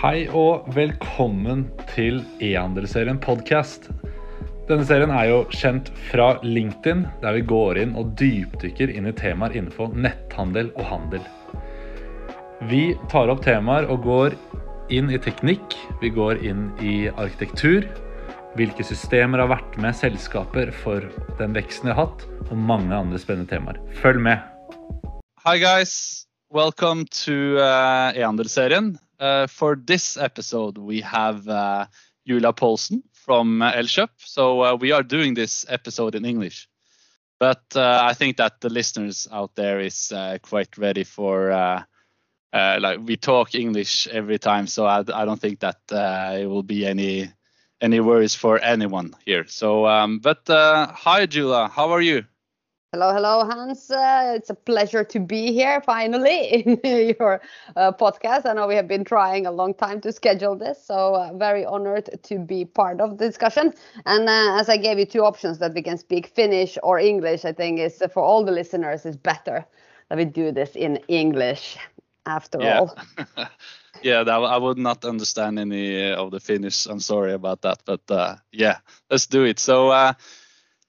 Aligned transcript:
Hei 0.00 0.22
og 0.32 0.64
velkommen 0.72 1.66
til 1.90 2.22
e-handelsserien 2.40 3.18
podcast. 3.20 3.90
Denne 4.64 4.86
serien 4.88 5.10
er 5.12 5.26
jo 5.28 5.40
kjent 5.52 5.90
fra 6.06 6.30
LinkedIn, 6.40 7.02
der 7.20 7.34
vi 7.36 7.42
går 7.44 7.76
inn 7.82 7.92
og 8.00 8.14
dypdykker 8.16 8.94
inn 8.96 9.10
i 9.10 9.12
temaer 9.18 9.52
innenfor 9.58 9.92
netthandel 9.92 10.70
og 10.70 10.86
handel. 10.88 11.26
Vi 12.70 12.94
tar 13.12 13.28
opp 13.28 13.42
temaer 13.44 13.90
og 13.92 14.06
går 14.06 14.38
inn 14.88 15.12
i 15.12 15.20
teknikk, 15.20 15.76
vi 16.00 16.08
går 16.16 16.40
inn 16.48 16.70
i 16.80 16.94
arkitektur, 17.10 17.84
hvilke 18.56 18.88
systemer 18.88 19.44
har 19.44 19.52
vært 19.52 19.76
med 19.84 20.00
selskaper 20.00 20.72
for 20.80 21.04
den 21.42 21.52
veksten 21.60 21.90
de 21.90 21.98
har 21.98 22.06
hatt, 22.06 22.24
og 22.48 22.56
mange 22.56 22.96
andre 22.96 23.20
spennende 23.20 23.52
temaer. 23.52 23.84
Følg 24.00 24.24
med! 24.30 24.48
Hi 25.44 25.60
guys, 25.60 26.24
welcome 26.48 27.04
to 27.20 27.60
uh, 27.60 28.16
e-handelsserien. 28.16 28.94
Uh, 29.20 29.46
for 29.46 29.76
this 29.76 30.16
episode, 30.16 30.78
we 30.78 31.02
have 31.02 31.46
uh, 31.46 31.86
Julia 32.26 32.52
Paulsen 32.52 33.02
from 33.12 33.60
Elkjøp. 33.60 34.08
So 34.16 34.62
uh, 34.62 34.76
we 34.76 34.92
are 34.92 35.02
doing 35.02 35.34
this 35.34 35.66
episode 35.68 36.14
in 36.14 36.24
English, 36.24 36.68
but 37.38 37.62
uh, 37.76 38.00
I 38.02 38.14
think 38.14 38.38
that 38.38 38.60
the 38.60 38.70
listeners 38.70 39.28
out 39.30 39.54
there 39.54 39.80
is 39.80 40.10
uh, 40.12 40.38
quite 40.42 40.78
ready 40.78 41.04
for. 41.04 41.52
Uh, 41.52 41.84
like 42.52 42.98
we 43.06 43.16
talk 43.16 43.54
English 43.54 44.08
every 44.08 44.38
time, 44.38 44.66
so 44.66 44.84
I, 44.84 45.04
I 45.14 45.24
don't 45.24 45.40
think 45.40 45.60
that 45.60 45.78
it 46.40 46.46
will 46.46 46.64
be 46.64 46.84
any 46.84 47.30
any 47.80 48.00
worries 48.00 48.34
for 48.34 48.58
anyone 48.58 49.14
here. 49.24 49.46
So, 49.46 49.86
um, 49.86 50.18
but 50.18 50.50
uh, 50.50 50.88
hi 50.92 51.26
Julia, 51.26 51.68
how 51.68 51.92
are 51.92 52.02
you? 52.02 52.24
Hello, 52.90 53.12
hello, 53.12 53.44
Hans. 53.44 53.90
Uh, 53.90 54.32
it's 54.36 54.50
a 54.50 54.54
pleasure 54.54 55.04
to 55.04 55.20
be 55.20 55.52
here 55.52 55.80
finally 55.80 56.46
in 56.82 57.16
your 57.20 57.40
uh, 57.76 57.92
podcast. 57.92 58.46
I 58.46 58.52
know 58.54 58.66
we 58.66 58.74
have 58.76 58.88
been 58.88 59.04
trying 59.04 59.46
a 59.46 59.50
long 59.52 59.74
time 59.74 60.00
to 60.02 60.12
schedule 60.12 60.56
this, 60.56 60.84
so 60.84 61.14
uh, 61.14 61.32
very 61.34 61.64
honored 61.64 62.08
to 62.24 62.38
be 62.38 62.64
part 62.64 63.00
of 63.00 63.18
the 63.18 63.26
discussion. 63.26 63.72
And 64.06 64.28
uh, 64.28 64.58
as 64.60 64.68
I 64.68 64.76
gave 64.76 64.98
you 64.98 65.06
two 65.06 65.24
options 65.24 65.58
that 65.58 65.74
we 65.74 65.82
can 65.82 65.98
speak 65.98 66.26
Finnish 66.26 66.78
or 66.82 66.98
English, 66.98 67.44
I 67.44 67.52
think 67.52 67.78
is 67.80 68.02
for 68.12 68.22
all 68.22 68.44
the 68.44 68.52
listeners 68.52 69.04
is 69.06 69.16
better 69.16 69.66
that 70.08 70.18
we 70.18 70.24
do 70.24 70.50
this 70.52 70.74
in 70.76 70.96
English 71.08 71.78
after 72.26 72.64
Yeah. 72.64 72.80
all. 72.80 72.96
yeah, 74.02 74.22
that, 74.24 74.32
I 74.42 74.56
would 74.56 74.78
not 74.78 75.04
understand 75.04 75.58
any 75.58 76.12
of 76.12 76.30
the 76.30 76.40
Finnish. 76.40 76.86
I'm 76.86 77.00
sorry 77.00 77.32
about 77.32 77.62
that, 77.62 77.82
but 77.84 78.00
uh, 78.10 78.36
yeah, 78.52 78.78
let's 79.10 79.26
do 79.26 79.44
it. 79.44 79.58
So, 79.58 79.88
uh, 79.90 80.14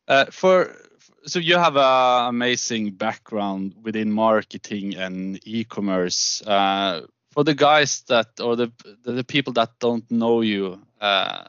uh, 0.08 0.26
for 0.32 0.76
so 1.26 1.40
you 1.40 1.58
have 1.58 1.78
an 1.78 2.30
amazing 2.30 2.92
background 2.92 3.76
within 3.84 4.12
marketing 4.12 4.96
and 4.96 5.40
e-commerce. 5.46 6.42
Uh, 6.42 7.02
for 7.32 7.44
the 7.44 7.54
guys 7.54 8.02
that 8.08 8.40
or 8.40 8.56
the 8.56 8.72
the, 9.04 9.24
people 9.24 9.54
that 9.54 9.80
don't 9.80 10.10
know 10.12 10.42
you, 10.42 10.82
uh, 11.00 11.46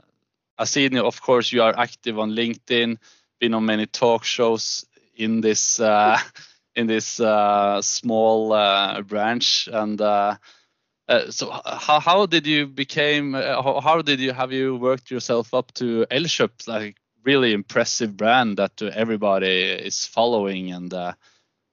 I 0.59 0.65
see, 0.65 0.97
of 0.99 1.21
course, 1.21 1.51
you 1.53 1.63
are 1.63 1.77
active 1.77 2.19
on 2.19 2.31
LinkedIn, 2.31 2.99
been 3.41 3.55
on 3.55 3.67
many 3.67 3.87
talk 3.87 4.25
shows 4.25 4.87
in 5.17 5.41
this 5.41 5.81
uh, 5.81 6.19
in 6.77 6.87
this 6.87 7.19
uh, 7.19 7.83
small 7.83 8.53
uh, 8.53 9.03
branch, 9.03 9.69
and 9.73 10.01
uh, 10.01 10.37
so 11.31 11.51
how 11.51 11.99
how 11.99 12.27
did 12.27 12.47
you 12.47 12.67
became 12.67 13.35
how, 13.35 13.81
how 13.81 14.03
did 14.03 14.21
you 14.21 14.33
have 14.33 14.53
you 14.53 14.77
worked 14.77 15.11
yourself 15.11 15.53
up 15.53 15.73
to 15.75 16.07
Elkjøp, 16.11 16.69
like 16.69 16.97
really 17.25 17.53
impressive 17.53 18.17
brand 18.17 18.57
that 18.59 18.81
everybody 18.83 19.63
is 19.63 20.07
following 20.07 20.73
and 20.73 20.93
uh, 20.93 21.13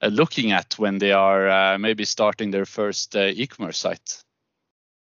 uh, 0.02 0.06
looking 0.06 0.52
at 0.52 0.78
when 0.78 0.98
they 0.98 1.12
are 1.12 1.48
uh, 1.48 1.78
maybe 1.78 2.04
starting 2.04 2.50
their 2.50 2.66
first 2.66 3.16
uh, 3.16 3.32
e-commerce 3.34 3.78
site. 3.78 4.22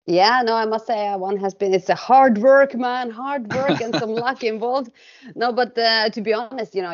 Yeah, 0.06 0.42
no, 0.46 0.56
I 0.56 0.66
must 0.66 0.86
say 0.86 1.08
uh, 1.08 1.18
one 1.18 1.38
has 1.38 1.54
been. 1.54 1.74
It's 1.74 1.90
a 1.90 1.96
hard 1.96 2.38
work, 2.38 2.76
man, 2.76 3.10
hard 3.10 3.48
work 3.54 3.80
and 3.80 3.96
some 3.96 4.10
luck 4.26 4.44
involved. 4.44 4.92
No, 5.36 5.54
but 5.54 5.78
uh, 5.78 6.10
to 6.10 6.22
be 6.22 6.34
honest, 6.34 6.76
you 6.76 6.82
know, 6.82 6.92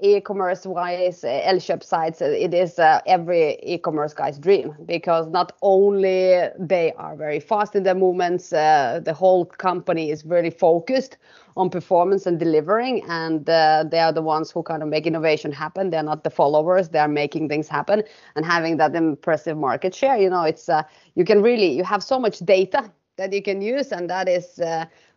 e-commerce 0.00 0.66
wise, 0.66 1.24
uh, 1.24 1.42
Elkjøp 1.44 1.82
sites, 1.82 2.22
uh, 2.22 2.26
it 2.26 2.54
is 2.54 2.78
uh, 2.78 3.00
every 3.06 3.58
e-commerce 3.62 4.14
guy's 4.14 4.38
dream 4.38 4.74
because 4.86 5.26
not 5.28 5.52
only 5.62 6.48
they 6.58 6.92
are 6.96 7.16
very 7.16 7.40
fast 7.40 7.74
in 7.74 7.82
their 7.82 7.94
movements, 7.94 8.52
uh, 8.52 9.00
the 9.04 9.12
whole 9.12 9.44
company 9.44 10.10
is 10.10 10.24
really 10.24 10.50
focused 10.50 11.16
on 11.56 11.70
performance 11.70 12.26
and 12.26 12.38
delivering, 12.38 13.02
and 13.08 13.48
uh, 13.50 13.84
they 13.90 13.98
are 13.98 14.12
the 14.12 14.22
ones 14.22 14.50
who 14.50 14.62
kind 14.62 14.82
of 14.82 14.88
make 14.88 15.06
innovation 15.06 15.50
happen. 15.52 15.90
They're 15.90 16.02
not 16.02 16.24
the 16.24 16.30
followers; 16.30 16.88
they 16.90 16.98
are 16.98 17.08
making 17.08 17.48
things 17.48 17.68
happen 17.68 18.02
and 18.36 18.44
having 18.44 18.76
that 18.78 18.94
impressive 18.94 19.56
market 19.56 19.94
share. 19.94 20.16
You 20.16 20.30
know, 20.30 20.44
it's 20.44 20.68
you 21.14 21.24
can 21.24 21.42
really 21.42 21.72
you 21.76 21.84
have 21.84 22.02
so 22.02 22.18
much 22.18 22.38
data 22.40 22.90
that 23.16 23.32
you 23.32 23.42
can 23.42 23.60
use, 23.60 23.92
and 23.92 24.08
that 24.10 24.28
is. 24.28 24.60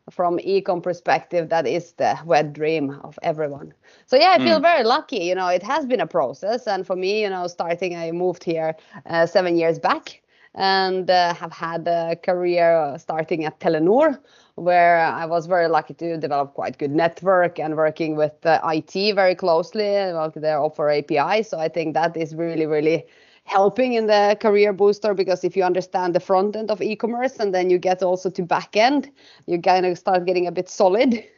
From 0.09 0.39
ecom 0.39 0.81
perspective 0.81 1.49
that 1.49 1.67
is 1.67 1.93
the 1.93 2.17
wet 2.25 2.53
dream 2.53 2.99
of 3.03 3.19
everyone. 3.23 3.73
So 4.05 4.15
yeah 4.17 4.31
i 4.35 4.39
feel 4.39 4.59
very 4.59 4.83
lucky 4.83 5.19
you 5.19 5.35
know 5.35 5.47
it 5.47 5.63
has 5.63 5.85
been 5.85 6.01
a 6.01 6.07
process. 6.07 6.67
And 6.67 6.85
for 6.85 6.95
me 6.95 7.21
you 7.21 7.29
know 7.29 7.47
starting 7.47 7.95
i 7.95 8.11
moved 8.11 8.43
here 8.43 8.75
uh, 9.05 9.25
seven 9.25 9.57
years 9.57 9.79
back 9.79 10.21
and 10.55 11.09
uh, 11.09 11.33
have 11.33 11.51
had 11.53 11.87
a 11.87 12.15
career 12.15 12.75
uh, 12.75 12.97
starting 12.97 13.45
at 13.45 13.59
telenor 13.59 14.19
where 14.55 14.97
i 14.99 15.25
was 15.25 15.45
very 15.45 15.67
lucky 15.67 15.93
to 15.93 16.17
develop 16.17 16.53
quite 16.53 16.77
good 16.77 16.91
network 16.91 17.57
and 17.57 17.77
working 17.77 18.15
with 18.17 18.45
uh, 18.45 18.59
it 18.73 19.15
very 19.15 19.33
closely 19.33 19.83
well, 19.83 20.31
they 20.35 20.51
offer 20.51 20.89
api 20.89 21.41
so 21.43 21.57
i 21.57 21.69
think 21.69 21.93
that 21.93 22.17
is 22.17 22.35
really 22.35 22.65
really 22.65 23.05
helping 23.43 23.93
in 23.93 24.07
the 24.07 24.37
career 24.41 24.73
booster 24.73 25.13
because 25.13 25.43
if 25.43 25.55
you 25.57 25.63
understand 25.63 26.15
the 26.15 26.19
front 26.19 26.55
end 26.55 26.71
of 26.71 26.81
e-commerce 26.81 27.37
and 27.37 27.53
then 27.53 27.69
you 27.69 27.77
get 27.77 28.01
also 28.03 28.29
to 28.29 28.43
back 28.43 28.75
end 28.75 29.09
you 29.47 29.59
kind 29.61 29.85
of 29.85 29.97
start 29.97 30.25
getting 30.25 30.47
a 30.47 30.51
bit 30.51 30.69
solid. 30.69 31.23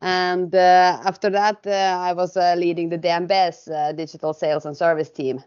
And 0.00 0.54
uh, 0.54 1.00
after 1.04 1.28
that 1.30 1.66
uh, 1.66 1.98
i 2.00 2.12
was 2.14 2.38
uh, 2.38 2.54
leading 2.56 2.88
the 2.88 2.98
DNB's 2.98 3.68
uh, 3.68 3.92
digital 3.92 4.32
sales 4.32 4.64
and 4.64 4.74
service 4.74 5.10
team 5.10 5.42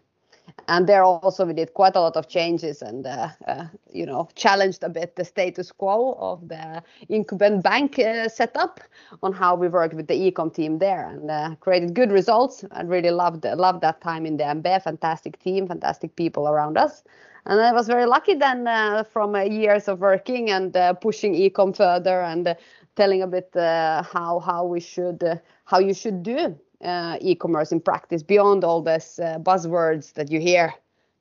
and 0.68 0.86
there 0.86 1.02
also 1.02 1.44
we 1.46 1.52
did 1.52 1.74
quite 1.74 1.96
a 1.96 2.00
lot 2.00 2.16
of 2.16 2.28
changes 2.28 2.82
and 2.82 3.06
uh, 3.06 3.28
uh, 3.46 3.64
you 3.90 4.04
know 4.04 4.28
challenged 4.34 4.82
a 4.82 4.88
bit 4.88 5.16
the 5.16 5.24
status 5.24 5.72
quo 5.72 6.16
of 6.18 6.46
the 6.48 6.82
incumbent 7.08 7.62
bank 7.62 7.98
uh, 7.98 8.28
setup 8.28 8.80
on 9.22 9.32
how 9.32 9.54
we 9.54 9.68
worked 9.68 9.94
with 9.94 10.06
the 10.06 10.14
ecom 10.14 10.52
team 10.52 10.78
there. 10.78 11.06
And 11.08 11.30
uh, 11.30 11.54
created 11.60 11.94
good 11.94 12.12
results. 12.12 12.64
I 12.72 12.82
really 12.82 13.10
loved 13.10 13.44
loved 13.44 13.80
that 13.82 14.00
time 14.00 14.26
in 14.26 14.36
DNB 14.36 14.82
fantastic 14.82 15.38
team 15.38 15.66
fantastic 15.66 16.14
people 16.16 16.48
around 16.48 16.76
us. 16.76 17.02
And 17.46 17.60
I 17.60 17.72
was 17.72 17.86
very 17.86 18.04
lucky 18.04 18.34
then 18.34 18.66
uh, 18.66 19.04
from 19.04 19.34
uh, 19.34 19.40
years 19.40 19.88
of 19.88 20.00
working 20.00 20.50
and 20.50 20.76
pushing 21.00 21.34
ecom 21.34 21.74
further 21.74 22.20
and 22.20 22.54
telling 22.94 23.22
a 23.22 23.26
bit 23.26 23.50
how 23.54 24.40
how 24.44 24.64
we 24.64 24.80
should 24.80 25.40
how 25.64 25.78
you 25.78 25.94
should 25.94 26.22
do 26.22 26.58
uh, 26.84 27.16
e-commerce 27.20 27.72
in 27.72 27.80
practice 27.80 28.22
beyond 28.22 28.64
all 28.64 28.82
this 28.82 29.18
uh, 29.18 29.38
buzzwords 29.38 30.12
that 30.14 30.30
you 30.30 30.40
hear 30.40 30.72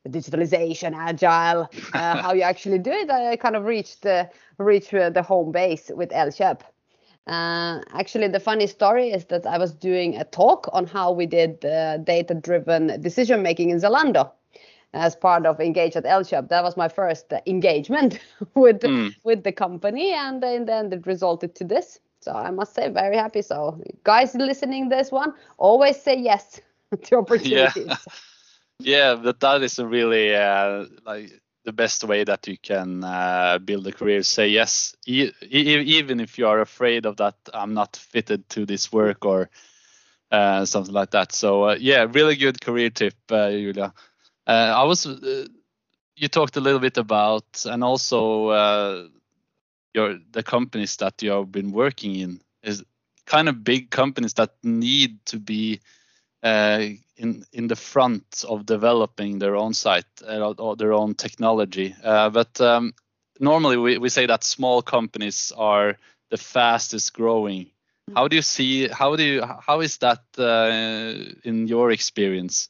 the 0.03 0.09
digitalization 0.09 0.93
agile 0.95 1.69
uh, 1.93 2.17
how 2.21 2.33
you 2.33 2.41
actually 2.41 2.77
do 2.79 2.91
it 2.91 3.09
i 3.09 3.35
kind 3.35 3.55
of 3.55 3.65
reached 3.65 4.05
uh, 4.05 4.25
the 4.57 5.23
home 5.27 5.51
base 5.51 5.91
with 5.95 6.09
elkjøp 6.11 6.61
uh, 7.27 7.81
actually 7.93 8.27
the 8.27 8.39
funny 8.39 8.67
story 8.67 9.09
is 9.09 9.25
that 9.25 9.45
i 9.45 9.57
was 9.57 9.73
doing 9.73 10.15
a 10.17 10.23
talk 10.23 10.69
on 10.73 10.85
how 10.85 11.11
we 11.11 11.25
did 11.25 11.63
uh, 11.65 11.97
data 11.97 12.33
driven 12.33 13.01
decision 13.01 13.41
making 13.41 13.69
in 13.69 13.77
zalando 13.79 14.31
as 14.93 15.15
part 15.15 15.45
of 15.45 15.59
engage 15.59 15.95
at 15.97 16.05
elkjøp 16.05 16.47
that 16.49 16.63
was 16.63 16.77
my 16.77 16.87
first 16.87 17.33
uh, 17.33 17.39
engagement 17.45 18.19
with 18.55 18.81
Mm. 18.83 19.13
with 19.23 19.43
the 19.43 19.51
company 19.51 20.13
and 20.13 20.43
in 20.43 20.65
the 20.65 20.73
end 20.73 20.93
it 20.93 21.05
resulted 21.07 21.55
to 21.55 21.65
this 21.65 21.99
so 22.27 22.33
i 22.33 22.51
must 22.51 22.73
say 22.75 22.89
very 22.89 23.17
happy 23.17 23.41
so 23.41 23.81
guys 24.03 24.35
listening 24.35 24.89
this 24.89 25.11
one 25.11 25.33
always 25.57 26.01
say 26.01 26.17
yes 26.17 26.61
to 27.03 27.17
opportunities 27.25 28.07
Yeah, 28.79 29.15
but 29.15 29.39
that 29.41 29.63
is 29.63 29.79
really 29.79 30.35
uh, 30.35 30.85
like 31.05 31.31
the 31.65 31.73
best 31.73 32.03
way 32.03 32.23
that 32.23 32.47
you 32.47 32.57
can 32.57 33.03
uh, 33.03 33.59
build 33.59 33.87
a 33.87 33.91
career. 33.91 34.23
Say 34.23 34.49
yes, 34.49 34.95
e- 35.07 35.31
e- 35.43 35.97
even 35.97 36.19
if 36.19 36.37
you 36.37 36.47
are 36.47 36.61
afraid 36.61 37.05
of 37.05 37.17
that. 37.17 37.35
I'm 37.53 37.73
not 37.73 37.95
fitted 37.97 38.49
to 38.49 38.65
this 38.65 38.91
work 38.91 39.25
or 39.25 39.49
uh, 40.31 40.65
something 40.65 40.93
like 40.93 41.11
that. 41.11 41.31
So 41.33 41.63
uh, 41.69 41.77
yeah, 41.79 42.07
really 42.11 42.35
good 42.35 42.61
career 42.61 42.89
tip, 42.89 43.15
uh, 43.31 43.49
Julia. 43.51 43.93
Uh, 44.47 44.73
I 44.77 44.83
was. 44.83 45.05
Uh, 45.05 45.45
you 46.15 46.27
talked 46.29 46.57
a 46.57 46.61
little 46.61 46.79
bit 46.79 46.97
about, 46.97 47.63
and 47.65 47.83
also 47.83 48.47
uh, 48.49 49.07
your 49.97 50.19
the 50.31 50.43
companies 50.43 50.97
that 50.97 51.23
you 51.23 51.31
have 51.31 51.51
been 51.51 51.71
working 51.71 52.15
in 52.15 52.39
is 52.63 52.83
kind 53.25 53.49
of 53.49 53.63
big 53.63 53.89
companies 53.89 54.33
that 54.33 54.51
need 54.63 55.25
to 55.25 55.39
be 55.39 55.81
uh, 56.43 56.85
in 57.17 57.43
in 57.51 57.67
the 57.67 57.75
front 57.75 58.45
of 58.47 58.65
developing 58.65 59.39
their 59.39 59.55
own 59.55 59.73
site 59.73 60.05
uh, 60.27 60.53
or 60.57 60.75
their 60.75 60.93
own 60.93 61.15
technology. 61.15 61.95
Uh, 62.03 62.29
but 62.29 62.61
um, 62.61 62.93
normally 63.39 63.77
we, 63.77 63.97
we 63.97 64.09
say 64.09 64.27
that 64.27 64.43
small 64.43 64.81
companies 64.81 65.51
are 65.57 65.97
the 66.29 66.37
fastest 66.37 67.13
growing. 67.13 67.71
How 68.15 68.27
do 68.27 68.35
you 68.35 68.41
see? 68.41 68.87
How 68.87 69.15
do 69.17 69.23
you? 69.23 69.43
How 69.67 69.81
is 69.81 69.97
that 69.97 70.21
uh, 70.37 71.33
in 71.43 71.67
your 71.67 71.91
experience? 71.91 72.69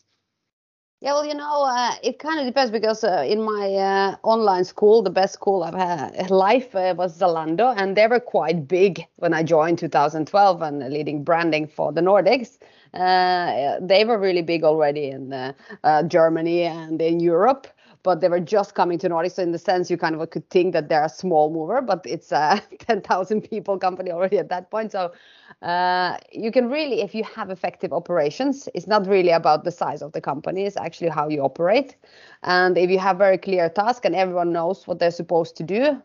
Yeah, 1.00 1.14
well, 1.14 1.26
you 1.28 1.36
know, 1.36 1.64
uh, 1.64 1.94
it 2.02 2.18
kind 2.18 2.40
of 2.40 2.48
depends 2.48 2.72
because 2.72 3.04
uh, 3.04 3.24
in 3.28 3.44
my 3.44 3.72
uh, 3.76 4.16
online 4.24 4.64
school, 4.64 5.04
the 5.04 5.12
best 5.12 5.36
school 5.36 5.64
I've 5.64 5.76
had 5.76 6.32
life 6.32 6.74
uh, 6.76 6.96
was 6.98 7.20
Zalando, 7.20 7.76
and 7.78 7.96
they 7.96 8.08
were 8.08 8.20
quite 8.20 8.68
big 8.68 9.06
when 9.18 9.32
I 9.32 9.44
joined 9.44 9.78
2012 9.78 10.62
and 10.64 10.80
leading 10.92 11.24
branding 11.24 11.68
for 11.68 11.92
the 11.94 12.02
Nordics. 12.02 12.58
Uh, 12.96 13.78
they 13.80 14.06
were 14.06 14.18
really 14.18 14.42
big 14.42 14.64
already 14.64 15.10
in 15.10 15.34
uh, 15.34 15.54
Germany 16.08 16.64
and 16.64 17.00
in 17.00 17.20
Europe 17.20 17.68
but 18.04 18.22
they 18.22 18.30
were 18.30 18.40
just 18.40 18.76
coming 18.76 18.98
to 19.00 19.10
Nordic. 19.10 19.32
So 19.34 19.44
in 19.44 19.52
the 19.52 19.60
sense, 19.60 19.90
you 19.90 19.98
kind 19.98 20.16
of 20.16 20.30
could 20.30 20.50
think 20.50 20.74
that 20.74 20.90
they're 20.90 21.06
a 21.06 21.10
small 21.10 21.52
mover, 21.52 21.82
but 21.82 22.06
it's 22.06 22.32
a 22.32 22.62
10,000 22.80 23.42
people 23.42 23.78
company 23.78 24.12
already 24.12 24.38
at 24.38 24.50
that 24.50 24.72
point. 24.72 24.92
So 24.92 25.12
uh, 25.62 26.18
you 26.32 26.52
can 26.52 26.70
really, 26.70 27.02
if 27.02 27.14
you 27.16 27.24
have 27.24 27.50
effective 27.50 27.94
operations, 27.94 28.70
it's 28.74 28.88
not 28.88 29.08
really 29.08 29.32
about 29.32 29.64
the 29.64 29.72
size 29.72 30.02
of 30.02 30.12
the 30.12 30.22
company. 30.22 30.66
It's 30.66 30.78
actually 30.78 31.10
how 31.10 31.30
you 31.30 31.42
operate. 31.42 31.96
And 32.44 32.78
if 32.78 32.90
you 32.90 33.00
have 33.00 33.18
very 33.18 33.38
clear 33.38 33.70
task 33.70 34.06
and 34.06 34.16
everyone 34.16 34.52
knows 34.52 34.88
what 34.88 35.00
they're 35.00 35.12
supposed 35.12 35.56
to 35.58 35.64
do, 35.64 36.02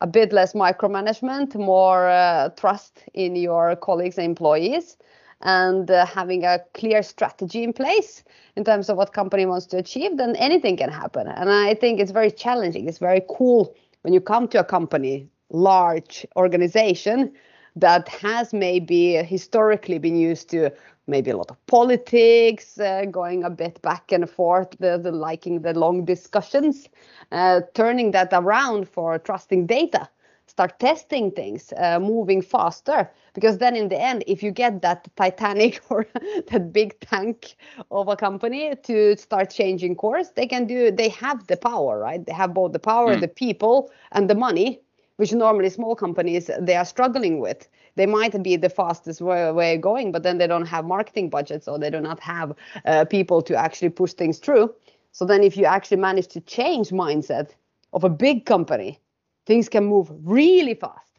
a 0.00 0.06
bit 0.06 0.32
less 0.32 0.52
micromanagement, 0.52 1.54
more 1.54 2.08
uh, 2.08 2.48
trust 2.56 3.04
in 3.14 3.36
your 3.36 3.76
colleagues 3.76 4.18
and 4.18 4.26
employees, 4.26 4.96
and 5.42 5.90
uh, 5.90 6.06
having 6.06 6.44
a 6.44 6.60
clear 6.74 7.02
strategy 7.02 7.62
in 7.62 7.72
place 7.72 8.24
in 8.56 8.64
terms 8.64 8.88
of 8.88 8.96
what 8.96 9.12
company 9.12 9.46
wants 9.46 9.66
to 9.66 9.78
achieve, 9.78 10.16
then 10.16 10.36
anything 10.36 10.76
can 10.76 10.90
happen. 10.90 11.26
And 11.28 11.50
I 11.50 11.74
think 11.74 12.00
it's 12.00 12.12
very 12.12 12.30
challenging. 12.30 12.88
It's 12.88 12.98
very 12.98 13.22
cool 13.28 13.74
when 14.02 14.12
you 14.12 14.20
come 14.20 14.48
to 14.48 14.60
a 14.60 14.64
company, 14.64 15.28
large 15.50 16.26
organization 16.36 17.32
that 17.76 18.08
has 18.08 18.52
maybe 18.52 19.14
historically 19.14 19.98
been 19.98 20.16
used 20.16 20.50
to 20.50 20.70
maybe 21.06 21.30
a 21.30 21.36
lot 21.36 21.50
of 21.50 21.66
politics, 21.66 22.78
uh, 22.78 23.04
going 23.10 23.42
a 23.42 23.50
bit 23.50 23.80
back 23.82 24.12
and 24.12 24.28
forth, 24.30 24.70
the, 24.78 24.98
the 24.98 25.10
liking 25.10 25.62
the 25.62 25.74
long 25.74 26.04
discussions, 26.04 26.88
uh, 27.32 27.60
turning 27.74 28.12
that 28.12 28.28
around 28.32 28.88
for 28.88 29.18
trusting 29.18 29.66
data 29.66 30.08
start 30.52 30.78
testing 30.78 31.30
things, 31.30 31.72
uh, 31.78 31.98
moving 31.98 32.42
faster. 32.42 33.10
Because 33.32 33.56
then 33.56 33.74
in 33.74 33.88
the 33.88 33.98
end, 33.98 34.22
if 34.26 34.42
you 34.42 34.50
get 34.50 34.82
that 34.82 35.08
Titanic 35.16 35.80
or 35.90 36.06
that 36.48 36.72
big 36.74 37.00
tank 37.00 37.56
of 37.90 38.08
a 38.08 38.16
company 38.16 38.74
to 38.82 39.16
start 39.16 39.48
changing 39.48 39.96
course, 39.96 40.28
they 40.36 40.46
can 40.46 40.66
do. 40.66 40.90
They 40.90 41.08
have 41.08 41.46
the 41.46 41.56
power, 41.56 41.98
right? 41.98 42.24
They 42.26 42.34
have 42.34 42.52
both 42.52 42.72
the 42.72 42.84
power, 42.92 43.16
mm. 43.16 43.20
the 43.20 43.28
people, 43.28 43.90
and 44.12 44.28
the 44.28 44.34
money, 44.34 44.80
which 45.16 45.32
normally 45.32 45.70
small 45.70 45.96
companies 45.96 46.50
they 46.60 46.76
are 46.76 46.84
struggling 46.84 47.40
with. 47.40 47.66
They 47.94 48.06
might 48.06 48.42
be 48.42 48.56
the 48.56 48.68
fastest 48.68 49.22
way, 49.22 49.50
way 49.52 49.78
going, 49.78 50.12
but 50.12 50.22
then 50.22 50.36
they 50.36 50.46
don't 50.46 50.66
have 50.66 50.84
marketing 50.84 51.30
budgets 51.30 51.66
or 51.66 51.78
they 51.78 51.90
do 51.90 52.00
not 52.00 52.20
have 52.20 52.52
uh, 52.84 53.06
people 53.06 53.40
to 53.48 53.54
actually 53.56 53.90
push 53.90 54.12
things 54.12 54.38
through. 54.38 54.74
So 55.12 55.24
then, 55.24 55.42
if 55.42 55.56
you 55.56 55.64
actually 55.64 56.00
manage 56.08 56.28
to 56.28 56.40
change 56.40 56.90
mindset 56.90 57.48
of 57.94 58.04
a 58.04 58.10
big 58.10 58.44
company 58.44 59.01
things 59.46 59.68
can 59.68 59.84
move 59.84 60.10
really 60.22 60.74
fast 60.74 61.12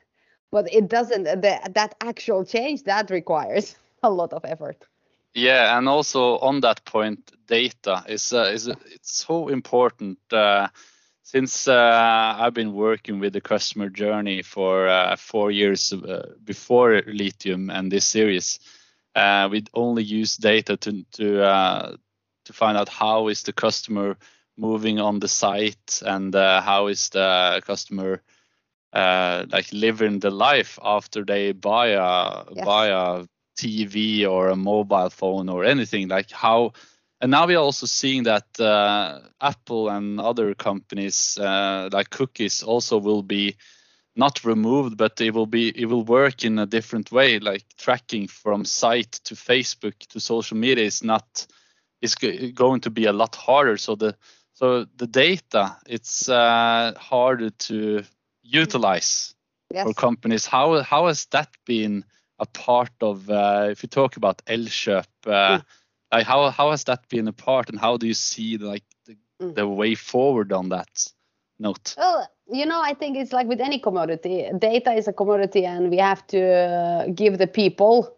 but 0.53 0.71
it 0.71 0.87
doesn't 0.87 1.23
the, 1.23 1.59
that 1.73 1.95
actual 1.99 2.45
change 2.45 2.83
that 2.83 3.09
requires 3.09 3.75
a 4.03 4.09
lot 4.09 4.31
of 4.31 4.45
effort. 4.45 4.85
Yeah 5.33 5.77
and 5.77 5.89
also 5.89 6.37
on 6.37 6.61
that 6.61 6.85
point 6.85 7.31
data 7.47 8.03
is 8.07 8.31
uh, 8.31 8.51
is 8.53 8.67
it's 8.67 9.25
so 9.25 9.47
important 9.49 10.19
uh, 10.31 10.67
since 11.23 11.67
uh, 11.67 12.35
I've 12.39 12.53
been 12.53 12.73
working 12.73 13.19
with 13.19 13.33
the 13.33 13.41
customer 13.41 13.89
journey 13.89 14.43
for 14.43 14.87
uh, 14.87 15.15
four 15.15 15.49
years 15.49 15.91
uh, 15.91 16.33
before 16.43 17.01
Lithium 17.07 17.71
and 17.71 17.91
this 17.91 18.05
series, 18.05 18.59
uh, 19.15 19.47
we 19.49 19.63
only 19.73 20.03
use 20.03 20.37
data 20.37 20.77
to 20.77 21.03
to 21.13 21.97
to 22.45 22.53
find 22.53 22.77
out 22.77 22.89
how 22.89 23.29
is 23.29 23.43
the 23.43 23.53
customer 23.53 24.17
moving 24.57 24.99
on 24.99 25.19
the 25.19 25.27
site 25.27 26.01
and 26.05 26.35
uh, 26.35 26.61
how 26.61 26.87
is 26.87 27.09
the 27.09 27.61
customer 27.65 28.21
uh, 28.93 29.45
like 29.49 29.71
living 29.73 30.19
the 30.19 30.29
life 30.29 30.77
after 30.83 31.23
they 31.25 31.51
buy 31.51 31.87
a 31.87 32.45
yes. 32.53 32.65
buy 32.65 32.87
a 32.87 33.25
TV 33.57 34.25
or 34.25 34.49
a 34.49 34.55
mobile 34.55 35.09
phone 35.09 35.49
or 35.49 35.63
anything? 35.65 36.07
Like 36.07 36.31
how 36.31 36.73
and 37.19 37.31
now 37.31 37.47
we're 37.47 37.57
also 37.57 37.85
seeing 37.85 38.23
that 38.23 38.59
uh, 38.59 39.19
Apple 39.41 39.89
and 39.89 40.19
other 40.19 40.53
companies 40.53 41.37
uh, 41.39 41.89
like 41.91 42.09
cookies 42.09 42.63
also 42.63 42.97
will 42.97 43.23
be 43.23 43.55
not 44.15 44.43
removed 44.45 44.95
but 44.97 45.19
it 45.21 45.33
will 45.33 45.47
be 45.47 45.69
it 45.69 45.85
will 45.85 46.03
work 46.03 46.45
in 46.45 46.59
a 46.59 46.67
different 46.67 47.11
way. 47.11 47.39
Like 47.39 47.63
tracking 47.77 48.27
from 48.27 48.65
site 48.65 49.13
to 49.23 49.35
Facebook 49.35 49.97
to 50.09 50.19
social 50.19 50.57
media 50.57 50.85
is 50.85 51.03
not 51.03 51.47
is 52.01 52.15
going 52.15 52.81
to 52.81 52.91
be 52.91 53.05
a 53.05 53.13
lot 53.13 53.35
harder. 53.35 53.77
So 53.77 53.95
the 53.95 54.15
so 54.63 54.85
the 54.95 55.07
data, 55.07 55.75
it's 55.85 56.29
uh, 56.29 56.93
harder 56.97 57.49
to 57.49 58.03
utilize 58.43 59.35
yes. 59.73 59.85
for 59.85 59.93
companies. 59.93 60.45
How 60.45 60.81
how 60.83 61.07
has 61.07 61.25
that 61.31 61.49
been 61.65 62.05
a 62.39 62.45
part 62.45 62.93
of? 63.01 63.29
Uh, 63.29 63.67
if 63.71 63.83
you 63.83 63.89
talk 63.89 64.15
about 64.15 64.41
Elkjøp, 64.45 65.07
uh, 65.25 65.57
mm. 65.57 65.63
like 66.13 66.25
how 66.25 66.49
how 66.49 66.71
has 66.71 66.85
that 66.85 67.09
been 67.09 67.27
a 67.27 67.33
part, 67.33 67.69
and 67.69 67.77
how 67.77 67.97
do 67.97 68.07
you 68.07 68.13
see 68.13 68.57
like 68.57 68.85
the, 69.05 69.17
mm. 69.41 69.53
the 69.53 69.67
way 69.67 69.95
forward 69.95 70.53
on 70.53 70.69
that 70.69 71.11
note? 71.59 71.95
Well, 71.97 72.25
you 72.49 72.65
know, 72.65 72.81
I 72.81 72.93
think 72.93 73.17
it's 73.17 73.33
like 73.33 73.47
with 73.47 73.59
any 73.59 73.79
commodity. 73.79 74.49
Data 74.57 74.93
is 74.93 75.09
a 75.09 75.13
commodity, 75.13 75.65
and 75.65 75.89
we 75.89 75.97
have 75.97 76.25
to 76.27 76.41
uh, 76.41 77.07
give 77.07 77.37
the 77.37 77.47
people 77.47 78.15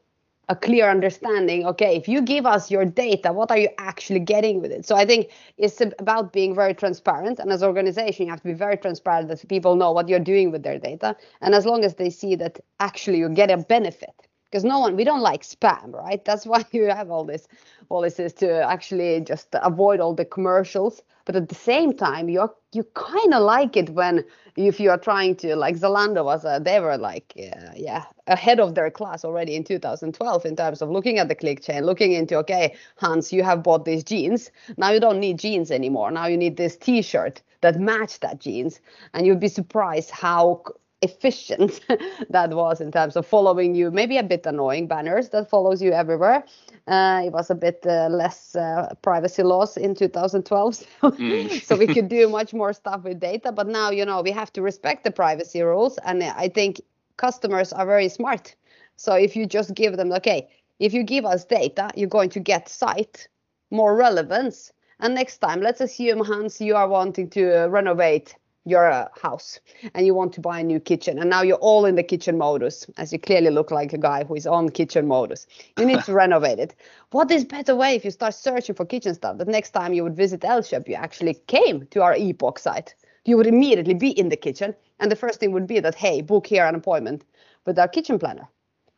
a 0.50 0.56
clear 0.56 0.90
understanding 0.90 1.66
okay 1.66 1.96
if 1.96 2.08
you 2.08 2.22
give 2.22 2.46
us 2.46 2.70
your 2.70 2.86
data 2.86 3.34
what 3.34 3.52
are 3.52 3.58
you 3.58 3.70
actually 3.78 4.20
getting 4.20 4.62
with 4.62 4.72
it? 4.72 4.86
So 4.86 4.96
i 4.96 5.06
think 5.06 5.30
it's 5.58 5.82
about 6.00 6.34
being 6.34 6.54
very 6.54 6.74
transparent 6.74 7.40
and 7.40 7.52
as 7.52 7.62
an 7.62 7.68
organization 7.68 8.26
you 8.26 8.32
have 8.32 8.42
to 8.42 8.48
be 8.48 8.54
very 8.54 8.78
transparent 8.78 9.28
that 9.30 9.48
people 9.48 9.76
know 9.76 9.92
what 9.92 10.08
you're 10.10 10.20
doing 10.20 10.52
with 10.52 10.64
their 10.64 10.80
data 10.80 11.16
and 11.42 11.56
as 11.56 11.66
long 11.66 11.84
as 11.84 11.96
they 11.96 12.10
see 12.10 12.36
that 12.36 12.60
actually 12.80 13.20
you 13.20 13.30
get 13.30 13.50
a 13.52 13.58
benefit 13.58 14.25
because 14.56 14.64
no 14.64 14.80
one 14.80 14.96
we 14.96 15.04
don't 15.04 15.20
like 15.20 15.44
spam 15.44 15.92
right? 15.92 16.24
That's 16.24 16.46
why 16.46 16.64
you 16.72 16.86
have 16.86 17.12
all 17.12 17.26
this 17.26 17.46
policies 17.90 18.32
to 18.36 18.62
actually 18.64 19.20
just 19.20 19.50
avoid 19.52 20.00
all 20.00 20.16
the 20.16 20.24
commercials. 20.24 21.02
But 21.26 21.36
at 21.36 21.50
the 21.50 21.56
same 21.56 21.92
time 21.92 22.30
you're 22.30 22.54
you 22.72 22.86
kind 22.94 23.34
of 23.34 23.44
like 23.44 23.76
it 23.76 23.90
when 23.90 24.24
if 24.56 24.80
you 24.80 24.92
are 24.92 24.98
trying 24.98 25.36
to 25.38 25.58
like 25.58 25.76
Zalando 25.76 26.24
was 26.24 26.46
uh, 26.46 26.60
they 26.60 26.80
were 26.80 26.98
like 26.98 27.34
uh, 27.38 27.72
yeah 27.76 28.06
ahead 28.28 28.62
of 28.62 28.76
their 28.76 28.90
class 28.90 29.26
already 29.26 29.56
in 29.56 29.66
2012 29.66 30.46
in 30.46 30.56
terms 30.56 30.82
of 30.82 30.90
looking 30.90 31.20
at 31.20 31.28
the 31.28 31.36
click 31.36 31.62
chain 31.62 31.84
looking 31.84 32.14
into 32.14 32.38
okay 32.38 32.74
Hans 32.96 33.34
you 33.34 33.44
have 33.44 33.62
bought 33.62 33.84
these 33.84 34.06
jeans. 34.06 34.52
Now 34.78 34.92
you 34.92 35.02
don't 35.02 35.20
need 35.20 35.38
jeans 35.38 35.70
anymore. 35.70 36.12
Now 36.12 36.28
you 36.28 36.38
need 36.38 36.56
this 36.56 36.78
t-shirt 36.78 37.42
that 37.60 37.78
match 37.78 38.22
that 38.22 38.40
jeans. 38.40 38.80
And 39.14 39.26
you'd 39.26 39.42
be 39.42 39.50
surprised 39.50 40.12
how 40.12 40.64
efficient 41.06 41.80
that 42.30 42.50
was 42.52 42.82
in 42.82 42.92
terms 42.92 43.16
of 43.16 43.26
following 43.26 43.74
you 43.76 43.92
maybe 43.92 44.18
a 44.18 44.24
bit 44.24 44.46
annoying 44.46 44.88
banners 44.88 45.30
that 45.30 45.50
follows 45.50 45.82
you 45.82 45.92
everywhere 45.92 46.44
uh, 46.88 47.24
it 47.26 47.32
was 47.32 47.50
a 47.50 47.56
bit 47.56 47.84
uh, 47.88 48.08
less 48.10 48.56
uh, 48.56 48.94
privacy 49.02 49.42
laws 49.42 49.76
in 49.76 49.96
2012, 49.96 50.76
so, 50.76 50.86
mm. 51.02 51.62
so 51.66 51.76
we 51.76 51.88
could 51.88 52.08
do 52.08 52.30
much 52.30 52.54
more 52.54 52.74
stuff 52.74 53.04
with 53.04 53.20
data. 53.20 53.52
But 53.52 53.68
now, 53.68 53.90
you 53.90 54.06
know, 54.06 54.22
we 54.22 54.32
have 54.32 54.54
to 54.54 54.62
respect 54.62 55.04
the 55.04 55.10
privacy 55.10 55.62
rules, 55.64 55.98
and 56.06 56.24
I 56.24 56.48
think 56.48 56.82
customers 57.18 57.74
are 57.74 57.88
very 57.88 58.08
smart. 58.08 58.56
So 58.98 59.16
if 59.16 59.36
you 59.36 59.48
just 59.48 59.74
give 59.74 59.98
them, 59.98 60.12
okay, 60.12 60.48
if 60.80 60.94
you 60.94 61.04
give 61.04 61.26
us 61.26 61.44
data, 61.44 61.90
you're 61.96 62.08
going 62.08 62.30
to 62.30 62.40
get 62.40 62.70
site 62.70 63.28
more 63.72 63.96
relevance. 63.96 64.72
And 65.00 65.16
next 65.16 65.40
time, 65.40 65.62
let's 65.62 65.82
assume 65.82 66.24
Hans, 66.24 66.62
you 66.62 66.76
are 66.76 66.88
wanting 66.88 67.32
to 67.32 67.68
renovate 67.68 68.36
your 68.66 68.92
uh, 68.92 69.08
house 69.22 69.60
and 69.94 70.06
you 70.06 70.14
want 70.14 70.34
to 70.34 70.42
buy 70.42 70.60
a 70.60 70.64
new 70.64 70.80
kitchen. 70.80 71.20
And 71.20 71.30
now 71.30 71.44
you're 71.44 71.58
all 71.58 71.86
in 71.86 71.96
the 71.96 72.04
kitchen 72.04 72.38
modus 72.38 72.88
as 72.98 73.14
you 73.14 73.20
clearly 73.20 73.52
look 73.52 73.70
like 73.70 73.94
a 73.94 73.98
guy 73.98 74.24
who 74.24 74.36
is 74.36 74.48
on 74.48 74.70
kitchen 74.70 75.08
modus. 75.08 75.46
You 75.78 75.86
need 75.86 76.04
to 76.04 76.14
renovate 76.24 76.60
it. 76.60 76.76
What 77.12 77.30
is 77.30 77.46
better 77.46 77.76
way 77.76 77.96
if 77.96 78.04
you 78.04 78.12
start 78.12 78.34
searching 78.34 78.76
for 78.76 78.86
kitchen 78.86 79.14
stuff? 79.14 79.38
That 79.38 79.48
next 79.48 79.72
time 79.72 79.94
you 79.94 80.04
would 80.04 80.16
visit 80.16 80.42
Elkjøp 80.42 80.88
you 80.88 80.96
actually 80.96 81.36
came 81.48 81.86
to 81.92 82.02
our 82.02 82.16
epoch 82.16 82.60
site. 82.60 82.96
You 83.26 83.38
would 83.38 83.48
immediately 83.48 83.94
be 83.94 84.10
in 84.10 84.30
the 84.30 84.38
kitchen 84.38 84.76
and 85.00 85.12
the 85.12 85.16
first 85.16 85.40
thing 85.40 85.52
would 85.52 85.68
be 85.68 85.80
that 85.80 85.96
hey 85.96 86.22
book 86.22 86.48
here 86.48 86.66
an 86.66 86.76
appointment 86.76 87.24
with 87.66 87.78
our 87.78 87.88
kitchen 87.88 88.18
planner. 88.18 88.48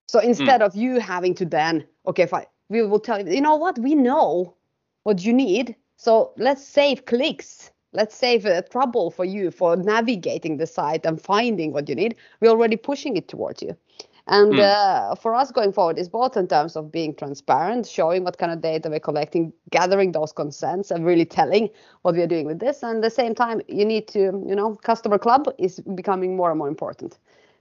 So 0.07 0.19
instead 0.19 0.61
mm. 0.61 0.65
of 0.65 0.75
you 0.75 0.99
having 0.99 1.35
to 1.35 1.45
then 1.45 1.85
okay 2.07 2.25
fine 2.25 2.45
we 2.69 2.83
will 2.83 2.99
tell 2.99 3.19
you 3.19 3.33
you 3.33 3.41
know 3.41 3.57
what? 3.57 3.77
We 3.77 3.95
know 3.95 4.55
what 5.03 5.25
you 5.25 5.33
need 5.33 5.75
so 5.97 6.31
let's 6.37 6.63
save 6.63 7.05
clicks 7.05 7.71
let's 7.93 8.15
save 8.15 8.45
uh, 8.45 8.61
trouble 8.63 9.11
for 9.11 9.25
you 9.25 9.51
for 9.51 9.75
navigating 9.75 10.57
the 10.57 10.67
site 10.67 11.05
and 11.05 11.21
finding 11.21 11.71
what 11.73 11.87
you 11.87 11.95
need 11.95 12.15
we're 12.41 12.49
already 12.49 12.75
pushing 12.75 13.17
it 13.17 13.27
towards 13.27 13.61
you 13.61 13.75
and 14.29 14.53
mm. 14.53 14.59
uh, 14.59 15.15
for 15.15 15.33
us 15.33 15.51
going 15.51 15.71
forward 15.71 15.97
is 15.97 16.09
both 16.09 16.35
in 16.35 16.47
terms 16.47 16.75
of 16.75 16.91
being 16.91 17.15
transparent 17.15 17.87
showing 17.87 18.23
what 18.23 18.37
kind 18.37 18.51
of 18.51 18.61
data 18.61 18.89
we're 18.89 18.99
collecting 18.99 19.53
gathering 19.71 20.11
those 20.11 20.31
consents 20.31 20.91
and 20.91 21.05
really 21.05 21.25
telling 21.25 21.69
what 22.01 22.15
we're 22.15 22.27
doing 22.27 22.45
with 22.45 22.59
this 22.59 22.83
and 22.83 22.97
at 22.97 23.01
the 23.01 23.09
same 23.09 23.33
time 23.33 23.61
you 23.67 23.85
need 23.85 24.07
to 24.07 24.19
you 24.45 24.55
know 24.55 24.75
customer 24.75 25.17
club 25.17 25.47
is 25.57 25.79
becoming 25.95 26.35
more 26.35 26.49
and 26.49 26.59
more 26.59 26.67
important 26.67 27.17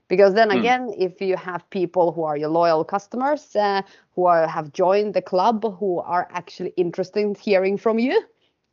because 0.09 0.33
then 0.33 0.49
hmm. 0.49 0.57
again 0.57 0.87
mm. 0.87 0.95
if 0.97 1.21
you 1.21 1.37
have 1.37 1.69
people 1.69 2.11
who 2.11 2.23
are 2.23 2.37
your 2.37 2.49
loyal 2.49 2.83
customers 2.83 3.55
uh, 3.55 3.81
who 4.15 4.25
are 4.25 4.47
have 4.47 4.73
joined 4.73 5.13
the 5.13 5.21
club 5.21 5.63
who 5.79 5.99
are 5.99 6.27
actually 6.31 6.73
interested 6.75 7.21
in 7.21 7.35
hearing 7.35 7.77
from 7.77 7.97
you 7.97 8.21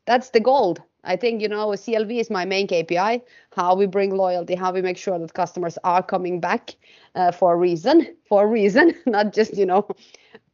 that's 0.06 0.30
the 0.30 0.40
gold. 0.40 0.82
I 1.04 1.16
think 1.16 1.40
you 1.42 1.48
know 1.48 1.68
CLV 1.68 2.20
is 2.20 2.30
my 2.30 2.44
main 2.44 2.66
KPI. 2.66 3.22
How 3.54 3.74
we 3.74 3.86
bring 3.86 4.14
loyalty, 4.14 4.54
how 4.54 4.72
we 4.72 4.82
make 4.82 4.96
sure 4.96 5.18
that 5.18 5.34
customers 5.34 5.78
are 5.84 6.02
coming 6.02 6.40
back 6.40 6.74
uh, 7.14 7.32
for 7.32 7.54
a 7.54 7.56
reason, 7.56 8.14
for 8.28 8.44
a 8.44 8.46
reason, 8.46 8.94
not 9.06 9.32
just 9.32 9.56
you 9.56 9.66
know 9.66 9.86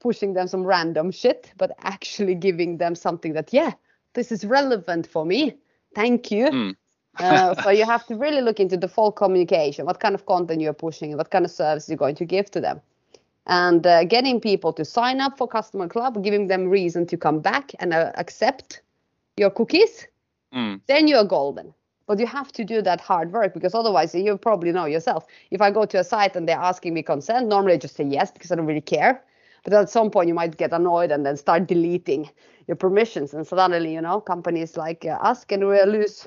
pushing 0.01 0.35
them 0.35 0.49
some 0.49 0.65
random 0.65 1.11
shit, 1.11 1.53
but 1.57 1.73
actually 1.81 2.35
giving 2.35 2.79
them 2.79 2.95
something 2.95 3.33
that 3.35 3.53
yeah, 3.53 3.73
this 4.15 4.33
is 4.33 4.45
relevant 4.45 5.07
for 5.07 5.25
me. 5.25 5.55
Thank 5.95 6.31
you. 6.31 6.47
Mm. 6.47 6.77
uh, 7.19 7.61
so 7.63 7.71
you 7.71 7.85
have 7.85 8.07
to 8.07 8.15
really 8.15 8.41
look 8.41 8.61
into 8.61 8.77
the 8.77 8.89
full 8.89 9.13
communication. 9.13 9.85
What 9.85 10.01
kind 10.01 10.15
of 10.15 10.27
content 10.27 10.61
you're 10.61 10.73
pushing, 10.73 11.17
what 11.17 11.31
kind 11.31 11.45
of 11.45 11.51
service 11.51 11.89
you're 11.89 11.99
going 11.99 12.15
to 12.17 12.25
give 12.25 12.51
to 12.53 12.61
them 12.61 12.81
and 13.47 13.87
uh, 13.87 14.05
getting 14.05 14.41
people 14.41 14.73
to 14.73 14.85
sign 14.85 15.21
up 15.21 15.37
for 15.37 15.49
customer 15.49 15.89
club 15.89 16.23
giving 16.23 16.47
them 16.47 16.69
reason 16.69 17.07
to 17.07 17.17
come 17.17 17.41
back 17.41 17.73
and 17.81 17.93
uh, 17.93 18.13
accept 18.17 18.83
your 19.37 19.51
cookies 19.51 20.07
Mm. 20.55 20.81
then 20.87 21.09
you're 21.09 21.25
golden. 21.25 21.75
But 22.07 22.19
you 22.19 22.27
have 22.27 22.51
to 22.53 22.65
do 22.65 22.83
that 22.83 23.01
hard 23.01 23.33
work 23.33 23.55
because 23.55 23.73
otherwise 23.73 24.15
you 24.15 24.37
probably 24.37 24.73
know 24.73 24.87
yourself. 24.87 25.27
If 25.53 25.61
i 25.61 25.71
go 25.71 25.85
to 25.85 25.99
a 26.01 26.05
site 26.05 26.35
and 26.35 26.49
they're 26.49 26.59
asking 26.59 26.95
me 26.95 27.03
consent 27.03 27.47
normally 27.49 27.75
i 27.75 27.77
just 27.77 27.95
say 27.95 28.05
yes 28.05 28.31
because 28.33 28.51
i 28.51 28.57
don't 28.57 28.67
really 28.67 28.81
care. 28.81 29.23
But 29.65 29.75
at 29.75 29.91
some 29.91 30.11
point 30.11 30.27
you 30.29 30.35
might 30.35 30.57
get 30.57 30.73
annoyed 30.73 31.13
and 31.13 31.25
then 31.25 31.37
start 31.37 31.67
deleting 31.69 32.29
your 32.67 32.77
permissions. 32.77 33.35
And 33.35 33.47
suddenly 33.47 33.95
you 33.95 34.01
know 34.01 34.21
companies 34.21 34.77
like 34.77 35.05
uh, 35.05 35.19
us 35.31 35.45
can 35.45 35.65
really 35.65 35.99
lose 35.99 36.27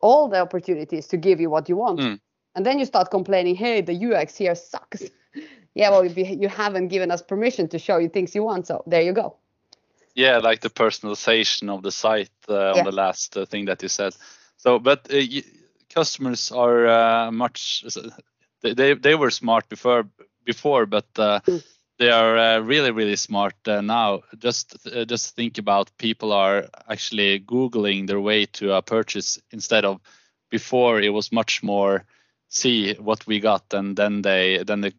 all 0.00 0.28
the 0.28 0.40
opportunities 0.40 1.06
to 1.08 1.16
give 1.16 1.40
you 1.40 1.48
what 1.50 1.68
you 1.68 1.76
want. 1.76 2.00
Mm. 2.00 2.20
and 2.56 2.66
then 2.66 2.78
you 2.78 2.84
start 2.84 3.10
complaining 3.10 3.54
hey 3.54 3.80
the 3.80 3.94
ux 4.06 4.36
here 4.36 4.54
sucks. 4.54 5.02
Yeah 5.74 5.90
well 5.90 6.04
you, 6.04 6.24
you 6.24 6.48
haven't 6.48 6.88
given 6.88 7.10
us 7.12 7.22
permission 7.22 7.68
to 7.68 7.78
show 7.78 7.98
you 7.98 8.08
things 8.08 8.34
you 8.34 8.42
want 8.42 8.66
so 8.66 8.82
there 8.86 9.02
you 9.02 9.12
go 9.12 9.36
Yeah, 10.14 10.38
like 10.38 10.60
the 10.60 10.70
personalization 10.70 11.70
of 11.74 11.82
the 11.82 11.92
site 11.92 12.30
uh, 12.48 12.74
Yeah. 12.74 12.78
on 12.78 12.84
the 12.84 12.92
last 12.92 13.36
uh, 13.36 13.46
thing 13.46 13.66
that 13.66 13.82
you 13.82 13.88
said. 13.88 14.14
So, 14.56 14.78
but 14.78 15.06
uh, 15.12 15.16
y- 15.16 15.42
customers 15.88 16.50
are 16.52 16.86
uh, 16.88 17.30
much. 17.32 17.84
They, 18.62 18.94
they 18.94 19.14
were 19.14 19.30
smart 19.30 19.68
before 19.68 20.08
before, 20.44 20.86
but 20.86 21.06
uh, 21.18 21.40
Mm. 21.48 21.62
they 21.98 22.10
are 22.10 22.36
uh, 22.36 22.58
really 22.60 22.90
really 22.90 23.16
smart 23.16 23.54
uh, 23.66 23.80
now. 23.80 24.22
Just 24.38 24.76
uh, 24.86 25.04
just 25.04 25.34
think 25.36 25.58
about 25.58 25.96
people 25.98 26.32
are 26.32 26.66
actually 26.88 27.40
googling 27.40 28.06
their 28.06 28.20
way 28.20 28.46
to 28.46 28.72
a 28.74 28.82
purchase 28.82 29.38
instead 29.50 29.84
of 29.84 30.00
before 30.50 31.00
it 31.00 31.10
was 31.10 31.32
much 31.32 31.62
more 31.62 32.04
see 32.48 32.94
what 32.94 33.26
we 33.26 33.40
got 33.40 33.64
and 33.72 33.96
then 33.96 34.22
they 34.22 34.62
then 34.64 34.80
the 34.80 34.92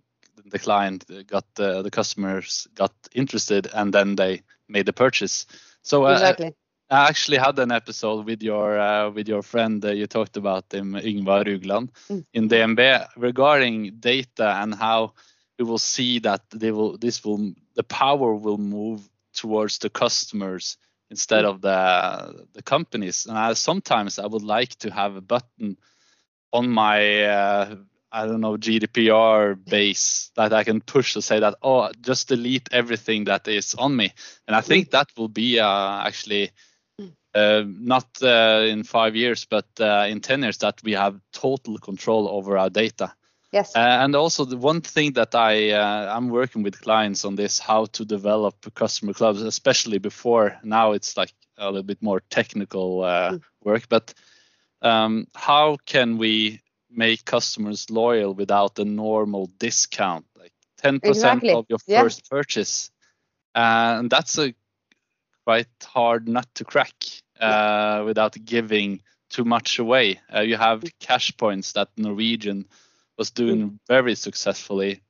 the 0.45 0.59
client 0.59 1.05
got 1.27 1.45
uh, 1.59 1.81
the 1.81 1.91
customers 1.91 2.67
got 2.75 2.93
interested 3.13 3.67
and 3.73 3.93
then 3.93 4.15
they 4.15 4.41
made 4.71 4.85
the 4.85 4.93
purchase. 4.93 5.45
So 5.83 6.05
uh, 6.05 6.35
exactly 6.35 6.55
I 6.89 7.07
actually 7.09 7.37
had 7.37 7.59
an 7.59 7.71
episode 7.71 8.25
with 8.25 8.41
your 8.43 8.79
uh, 8.79 9.09
with 9.11 9.27
your 9.27 9.43
friend 9.43 9.83
uh, 9.85 9.91
you 9.91 10.07
talked 10.07 10.37
about 10.37 10.73
him, 10.73 10.93
Ingvar 10.93 11.45
Rugland, 11.45 11.91
Mm. 12.09 12.25
in 12.33 12.47
DNB 12.49 13.05
regarding 13.17 13.99
data 13.99 14.47
and 14.61 14.73
how 14.75 15.13
we 15.59 15.65
will 15.65 15.79
see 15.79 16.19
that 16.19 16.41
they 16.51 16.71
will 16.71 16.97
this 16.97 17.23
will 17.25 17.53
the 17.75 17.83
power 17.83 18.35
will 18.35 18.57
move 18.57 19.09
towards 19.33 19.79
the 19.79 19.89
customers 19.89 20.77
instead 21.09 21.43
Mm. 21.43 21.49
of 21.49 21.61
the 21.61 22.45
the 22.53 22.63
companies. 22.63 23.25
And 23.25 23.37
I, 23.37 23.53
sometimes 23.53 24.19
I 24.19 24.27
would 24.27 24.43
like 24.43 24.75
to 24.79 24.91
have 24.91 25.15
a 25.15 25.21
button 25.21 25.77
on 26.53 26.69
my 26.69 27.23
uh, 27.25 27.75
I 28.11 28.25
don't 28.25 28.41
know 28.41 28.57
GDPR 28.57 29.55
base 29.55 30.31
that 30.35 30.53
I 30.53 30.63
can 30.63 30.81
push 30.81 31.13
to 31.13 31.21
say 31.21 31.39
that 31.39 31.55
oh 31.61 31.91
just 32.01 32.27
delete 32.27 32.69
everything 32.71 33.25
that 33.25 33.47
is 33.47 33.75
on 33.75 33.95
me, 33.95 34.13
and 34.47 34.55
I 34.55 34.61
think 34.61 34.91
that 34.91 35.07
will 35.17 35.29
be 35.29 35.59
uh, 35.59 36.03
actually 36.07 36.51
uh, 37.33 37.63
not 37.65 38.05
uh, 38.21 38.65
in 38.67 38.83
five 38.83 39.15
years, 39.15 39.45
but 39.45 39.65
uh, 39.79 40.05
in 40.09 40.19
ten 40.19 40.41
years 40.41 40.57
that 40.57 40.81
we 40.83 40.93
have 40.93 41.19
total 41.31 41.77
control 41.77 42.27
over 42.27 42.57
our 42.57 42.69
data. 42.69 43.13
yes 43.53 43.75
Uh, 43.75 43.79
and 44.03 44.15
also 44.15 44.45
the 44.45 44.57
one 44.57 44.81
thing 44.81 45.13
that 45.13 45.33
I 45.35 45.71
uh, 45.71 46.17
I'm 46.17 46.29
working 46.29 46.63
with 46.63 46.81
clients 46.81 47.25
on 47.25 47.35
this 47.35 47.59
how 47.59 47.85
to 47.85 48.05
develop 48.05 48.55
customer 48.75 49.13
clubs, 49.13 49.41
especially 49.41 49.99
before 49.99 50.59
now 50.63 50.91
it's 50.93 51.15
like 51.17 51.33
a 51.57 51.65
little 51.65 51.83
bit 51.83 52.01
more 52.01 52.21
technical 52.29 53.03
uh, 53.03 53.31
Mm. 53.31 53.41
work, 53.63 53.87
but 53.89 54.13
um, 54.81 55.27
how 55.35 55.77
can 55.85 56.17
we 56.17 56.59
make 56.91 57.25
customers 57.25 57.89
loyal 57.89 58.33
without 58.33 58.79
a 58.79 58.85
normal 58.85 59.47
discount, 59.57 60.25
like 60.37 60.53
10% 60.83 60.99
Exactly. 61.03 61.53
of 61.53 61.65
your 61.69 61.79
Yeah. 61.87 62.01
first 62.03 62.29
purchase? 62.29 62.91
Uh, 63.55 63.95
and 63.99 64.09
that's 64.09 64.37
a 64.37 64.53
quite 65.45 65.67
hard 65.83 66.27
nut 66.27 66.47
to 66.55 66.63
crack 66.63 66.95
uh, 67.39 68.03
without 68.05 68.35
giving 68.45 69.01
too 69.29 69.43
much 69.45 69.79
away. 69.79 70.19
Uh, 70.33 70.41
you 70.41 70.57
have 70.57 70.83
cash 70.99 71.35
points 71.37 71.73
that 71.73 71.89
Norwegian 71.97 72.67
was 73.17 73.31
doing 73.31 73.79
very 73.87 74.15
successfully. 74.15 75.01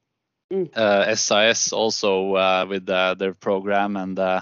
Mm. 0.52 0.76
Uh, 0.76 1.16
SAS 1.16 1.72
also 1.74 2.36
uh, 2.36 2.66
with 2.68 2.90
uh, 2.90 3.16
their 3.16 3.34
program 3.34 3.96
and 3.98 4.20
uh, 4.20 4.42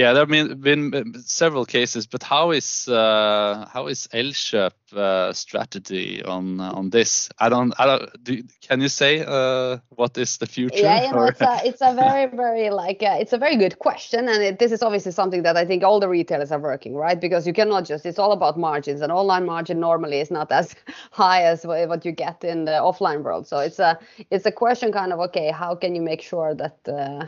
yeah, 0.00 0.12
there 0.12 0.26
have 0.26 0.60
been, 0.60 1.14
several 1.24 1.64
cases. 1.64 2.06
But 2.06 2.22
how 2.22 2.50
is 2.50 2.88
uh, 2.88 3.66
how 3.72 3.86
is 3.86 4.08
Elkjøp 4.12 4.72
uh, 4.92 5.32
strategy 5.32 6.22
on 6.24 6.60
on 6.60 6.90
this? 6.90 7.28
I 7.38 7.48
don't. 7.48 7.72
I 7.78 7.86
don't. 7.86 8.24
Do, 8.24 8.42
can 8.68 8.80
you 8.80 8.88
say 8.88 9.24
uh, 9.26 9.78
what 9.90 10.18
is 10.18 10.38
the 10.38 10.46
future? 10.46 10.80
yeah 10.80 11.04
you 11.04 11.12
know 11.12 11.24
it's 11.24 11.40
a 11.40 11.60
it's 11.64 11.80
a 11.80 11.94
very 12.04 12.26
very 12.26 12.70
like 12.70 13.02
uh, 13.02 13.16
it's 13.20 13.32
a 13.32 13.38
very 13.38 13.56
good 13.56 13.78
question 13.78 14.28
and 14.28 14.42
it, 14.42 14.58
this 14.58 14.72
is 14.72 14.82
obviously 14.82 15.12
something 15.12 15.42
that 15.42 15.56
i 15.56 15.64
think 15.64 15.82
all 15.82 16.00
the 16.00 16.08
retailers 16.08 16.52
are 16.52 16.58
working 16.58 16.94
right 16.94 17.20
because 17.20 17.46
you 17.46 17.52
cannot 17.52 17.84
just 17.84 18.06
it's 18.06 18.18
all 18.18 18.32
about 18.32 18.58
margins 18.58 19.00
and 19.00 19.12
online 19.12 19.44
margin 19.44 19.80
normally 19.80 20.20
is 20.20 20.30
not 20.30 20.50
as 20.52 20.74
high 21.10 21.42
as 21.42 21.64
what 21.64 22.04
you 22.04 22.12
get 22.12 22.42
in 22.44 22.64
the 22.64 22.72
offline 22.72 23.22
world 23.22 23.46
so 23.46 23.58
it's 23.58 23.78
a 23.78 23.98
it's 24.30 24.46
a 24.46 24.52
question 24.52 24.92
kind 24.92 25.12
of 25.12 25.20
okay 25.20 25.50
how 25.50 25.74
can 25.74 25.94
you 25.94 26.02
make 26.02 26.22
sure 26.22 26.54
that 26.54 26.78
uh, 26.88 27.26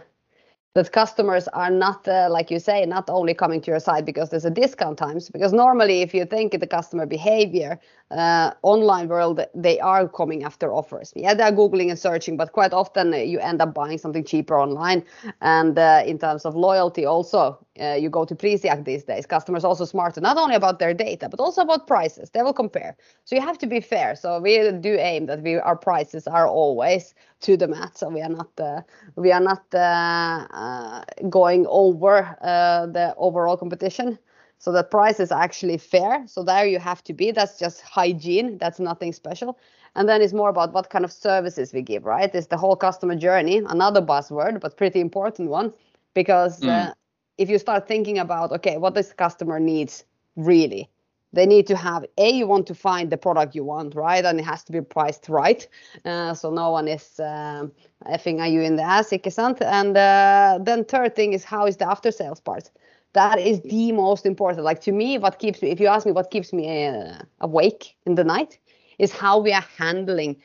that 0.74 0.90
customers 0.92 1.48
are 1.48 1.70
not 1.70 2.06
uh, 2.08 2.28
like 2.30 2.50
you 2.50 2.58
say 2.58 2.84
not 2.86 3.08
only 3.10 3.34
coming 3.34 3.60
to 3.60 3.70
your 3.70 3.80
site 3.80 4.04
because 4.04 4.30
there's 4.30 4.44
a 4.44 4.50
discount 4.50 4.98
times 4.98 5.28
because 5.28 5.52
normally 5.52 6.00
if 6.02 6.14
you 6.14 6.24
think 6.24 6.54
of 6.54 6.60
the 6.60 6.66
customer 6.66 7.06
behavior 7.06 7.78
uh, 8.10 8.52
online 8.62 9.08
world 9.08 9.40
they 9.54 9.78
are 9.80 10.08
coming 10.08 10.44
after 10.44 10.72
offers. 10.72 11.12
Yeah 11.14 11.34
they're 11.34 11.52
googling 11.52 11.90
and 11.90 11.98
searching 11.98 12.36
but 12.36 12.52
quite 12.52 12.72
often 12.72 13.12
uh, 13.12 13.18
you 13.18 13.38
end 13.38 13.60
up 13.60 13.74
buying 13.74 13.98
something 13.98 14.24
cheaper 14.24 14.58
online. 14.58 15.04
And 15.40 15.78
uh, 15.78 16.02
in 16.06 16.18
terms 16.18 16.44
of 16.44 16.54
loyalty 16.54 17.04
also 17.04 17.58
uh, 17.80 17.94
you 17.94 18.08
go 18.10 18.24
to 18.24 18.34
Prisjakt 18.34 18.84
these 18.84 19.04
days. 19.04 19.26
Customers 19.26 19.64
also 19.64 19.84
smarter 19.84 20.20
not 20.20 20.36
only 20.36 20.54
about 20.54 20.78
their 20.78 20.92
data 20.94 21.28
but 21.28 21.40
also 21.40 21.62
about 21.62 21.86
prices. 21.86 22.30
They 22.30 22.42
will 22.42 22.52
compare. 22.52 22.96
So 23.24 23.34
you 23.34 23.40
have 23.42 23.58
to 23.58 23.66
be 23.66 23.80
fair. 23.80 24.14
So 24.14 24.40
we 24.40 24.70
do 24.72 24.96
aim 24.98 25.26
that 25.26 25.42
we 25.42 25.56
our 25.56 25.76
prices 25.76 26.26
are 26.26 26.46
always 26.46 27.14
to 27.40 27.56
the 27.56 27.68
mat. 27.68 27.96
So 27.96 28.08
we 28.08 28.20
are 28.20 28.28
not 28.28 28.50
uh, 28.60 28.82
we 29.16 29.32
are 29.32 29.40
not 29.40 29.64
uh, 29.74 30.46
uh, 30.50 31.04
going 31.28 31.66
over 31.68 32.36
uh, 32.42 32.86
the 32.86 33.14
overall 33.16 33.56
competition. 33.56 34.18
So 34.58 34.72
the 34.72 34.84
price 34.84 35.18
is 35.20 35.32
actually 35.32 35.78
fair. 35.78 36.26
So 36.26 36.42
there 36.42 36.66
you 36.66 36.78
have 36.78 37.02
to 37.04 37.12
be. 37.12 37.30
That's 37.32 37.58
just 37.58 37.80
hygiene. 37.82 38.58
That's 38.58 38.78
nothing 38.78 39.12
special. 39.12 39.58
And 39.94 40.08
then 40.08 40.22
it's 40.22 40.32
more 40.32 40.48
about 40.50 40.72
what 40.72 40.90
kind 40.90 41.04
of 41.04 41.12
services 41.12 41.72
we 41.72 41.82
give 41.82 42.04
right? 42.04 42.32
It's 42.34 42.46
the 42.46 42.56
whole 42.56 42.76
customer 42.76 43.16
journey. 43.16 43.58
Another 43.58 44.00
buzzword 44.02 44.60
but 44.60 44.76
pretty 44.76 45.00
important 45.00 45.50
one 45.50 45.72
because 46.14 46.66
uh, 46.66 46.92
Mm. 46.92 46.92
If 47.38 47.48
you 47.48 47.58
start 47.58 47.88
thinking 47.88 48.18
about 48.18 48.52
okay 48.52 48.76
what 48.76 48.94
this 48.94 49.12
customer 49.12 49.58
needs 49.58 50.04
really 50.36 50.88
they 51.32 51.46
need 51.46 51.66
to 51.66 51.76
have 51.76 52.04
a 52.18 52.30
you 52.30 52.46
want 52.46 52.66
to 52.66 52.74
find 52.74 53.10
the 53.10 53.16
product 53.16 53.54
you 53.54 53.64
want 53.64 53.94
right? 53.94 54.24
And 54.24 54.38
it 54.38 54.44
has 54.44 54.62
to 54.64 54.72
be 54.72 54.80
priced 54.80 55.28
right. 55.28 55.66
Uh, 56.04 56.34
so 56.34 56.50
no 56.50 56.70
one 56.70 56.88
is 56.88 57.18
um, 57.20 57.72
effing 58.06 58.40
at 58.40 58.50
you 58.50 58.60
in 58.60 58.76
the 58.76 58.82
ass 58.82 59.12
and 59.12 59.96
uh, 59.96 60.58
then 60.62 60.84
third 60.84 61.16
thing 61.16 61.32
is 61.32 61.44
how 61.44 61.66
is 61.66 61.76
the 61.78 61.88
after 61.88 62.10
sales 62.10 62.40
part? 62.40 62.70
That 63.14 63.38
is 63.38 63.60
the 63.62 63.92
most 63.92 64.24
important. 64.26 64.64
Like 64.64 64.80
to 64.82 64.92
me 64.92 65.18
what 65.18 65.38
keeps 65.38 65.62
me 65.62 65.70
if 65.70 65.80
you 65.80 65.86
ask 65.86 66.06
me 66.06 66.12
what 66.12 66.30
keeps 66.30 66.52
me 66.52 66.86
uh, 66.86 67.18
awake 67.40 67.96
in 68.06 68.14
the 68.14 68.24
night 68.24 68.58
is 68.98 69.12
how 69.12 69.38
we 69.38 69.52
are 69.52 69.64
handling 69.78 70.36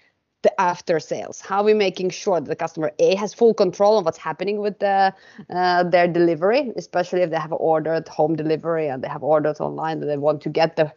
the 0.48 0.62
after 0.62 1.00
sales? 1.00 1.42
How 1.42 1.58
are 1.62 1.66
we 1.66 1.74
making 1.74 2.10
sure 2.10 2.40
that 2.40 2.48
the 2.48 2.56
customer 2.56 2.92
a 3.00 3.16
has 3.16 3.34
full 3.34 3.54
control 3.54 3.98
of 3.98 4.06
what's 4.06 4.18
happening 4.30 4.58
with 4.60 4.80
the, 4.80 5.14
uh, 5.50 5.84
their 5.84 6.08
delivery 6.08 6.72
especially 6.78 7.22
if 7.22 7.30
they 7.30 7.42
have 7.48 7.52
ordered 7.52 8.08
home 8.08 8.36
delivery 8.36 8.88
and 8.88 9.04
they 9.04 9.10
have 9.10 9.24
ordered 9.24 9.58
online 9.60 10.02
and 10.02 10.10
they 10.10 10.18
want 10.18 10.42
to 10.42 10.50
get 10.50 10.76
the 10.76 10.88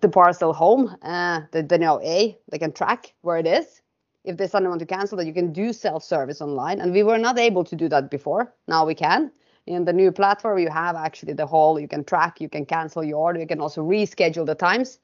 the 0.00 0.08
parcel 0.08 0.52
home 0.52 0.84
uh, 1.02 1.40
they, 1.52 1.62
they 1.62 1.78
know 1.78 2.00
a 2.02 2.36
they 2.50 2.58
can 2.58 2.72
track 2.72 3.14
where 3.22 3.38
it 3.38 3.46
is. 3.46 3.82
If 4.24 4.36
they 4.36 4.48
suddenly 4.48 4.70
want 4.70 4.80
to 4.80 4.86
cancel 4.86 5.16
that 5.18 5.26
you 5.26 5.36
can 5.40 5.52
do 5.52 5.72
self-service 5.72 6.40
online. 6.40 6.80
And 6.80 6.92
we 6.92 7.04
were 7.04 7.18
not 7.18 7.38
able 7.38 7.62
to 7.62 7.76
do 7.76 7.88
that 7.90 8.10
before. 8.10 8.52
Now 8.66 8.84
we 8.84 8.94
can. 8.94 9.30
In 9.66 9.84
the 9.84 9.92
new 9.92 10.10
platform 10.12 10.58
you 10.58 10.70
have 10.70 10.96
actually 10.96 11.34
the 11.34 11.46
whole 11.46 11.78
you 11.80 11.88
can 11.88 12.04
track 12.04 12.40
you 12.40 12.48
can 12.48 12.64
cancel 12.66 13.02
your 13.04 13.18
order. 13.18 13.40
You 13.40 13.46
can 13.46 13.60
also 13.60 13.82
reschedule 13.82 14.46
the 14.46 14.54
times 14.54 14.98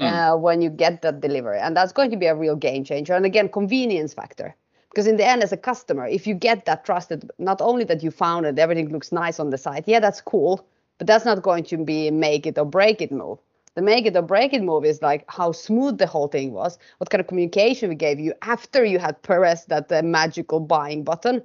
uh, 0.00 0.36
when 0.36 0.62
you 0.62 0.70
get 0.70 1.02
that 1.02 1.20
delivery. 1.20 1.58
And 1.58 1.76
that's 1.76 1.92
going 1.92 2.10
to 2.10 2.16
be 2.16 2.26
a 2.26 2.34
real 2.34 2.56
game 2.56 2.84
changer. 2.84 3.14
And 3.14 3.26
again 3.26 3.48
convenience 3.48 4.14
factor. 4.14 4.54
Because 4.90 5.06
in 5.06 5.16
the 5.16 5.26
end 5.26 5.42
as 5.42 5.52
a 5.52 5.56
customer 5.56 6.06
if 6.06 6.26
you 6.26 6.34
get 6.34 6.64
that 6.64 6.84
trusted 6.84 7.30
not 7.38 7.60
only 7.60 7.84
that 7.84 8.02
you 8.02 8.10
found 8.10 8.46
it 8.46 8.58
everything 8.58 8.88
looks 8.88 9.12
nice 9.12 9.38
on 9.38 9.50
the 9.50 9.58
site 9.58 9.86
yeah 9.86 10.00
that's 10.00 10.20
cool 10.20 10.66
but 10.98 11.06
that's 11.06 11.24
not 11.24 11.42
going 11.42 11.64
to 11.64 11.78
be 11.78 12.10
make 12.10 12.46
it 12.46 12.58
or 12.58 12.64
break 12.64 13.00
it 13.00 13.12
move. 13.12 13.38
The 13.74 13.82
make 13.82 14.06
it 14.06 14.16
or 14.16 14.22
break 14.22 14.52
it 14.52 14.62
move 14.62 14.84
is 14.84 15.00
like 15.00 15.24
how 15.28 15.52
smooth 15.52 15.98
the 15.98 16.06
whole 16.06 16.26
thing 16.26 16.52
was, 16.52 16.78
what 16.98 17.10
kind 17.10 17.20
of 17.20 17.28
communication 17.28 17.88
we 17.88 17.94
gave 17.94 18.18
you 18.18 18.34
after 18.42 18.84
you 18.84 18.98
had 18.98 19.22
pressed 19.22 19.68
that 19.68 19.90
uh, 19.92 20.02
magical 20.02 20.58
buying 20.58 21.04
button, 21.04 21.42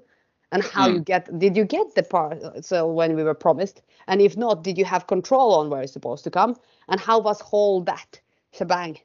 and 0.52 0.64
how 0.64 0.90
mm. 0.90 0.96
you 0.96 1.00
get 1.02 1.38
did 1.38 1.56
you 1.56 1.66
get 1.66 1.94
the 1.94 2.02
parcel 2.02 2.94
when 2.94 3.16
we 3.16 3.24
were 3.24 3.36
promised, 3.36 3.84
and 4.08 4.22
if 4.22 4.36
not, 4.36 4.64
did 4.64 4.78
you 4.80 4.86
have 4.86 5.06
control 5.06 5.54
on 5.54 5.70
where 5.70 5.84
it's 5.84 5.94
supposed 5.94 6.24
to 6.24 6.32
come, 6.32 6.56
and 6.90 7.00
how 7.00 7.20
was 7.20 7.40
whole 7.40 7.82
that 7.82 8.20
shebang, 8.54 8.98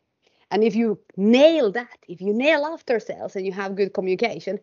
and 0.51 0.63
if 0.63 0.75
you 0.77 0.99
nail 1.17 1.73
that, 1.73 1.99
if 2.09 2.21
you 2.21 2.33
nail 2.33 2.65
after 2.65 3.01
sales 3.01 3.37
and 3.37 3.45
you 3.45 3.53
have 3.53 3.75
good 3.75 3.93
communication, 3.93 4.59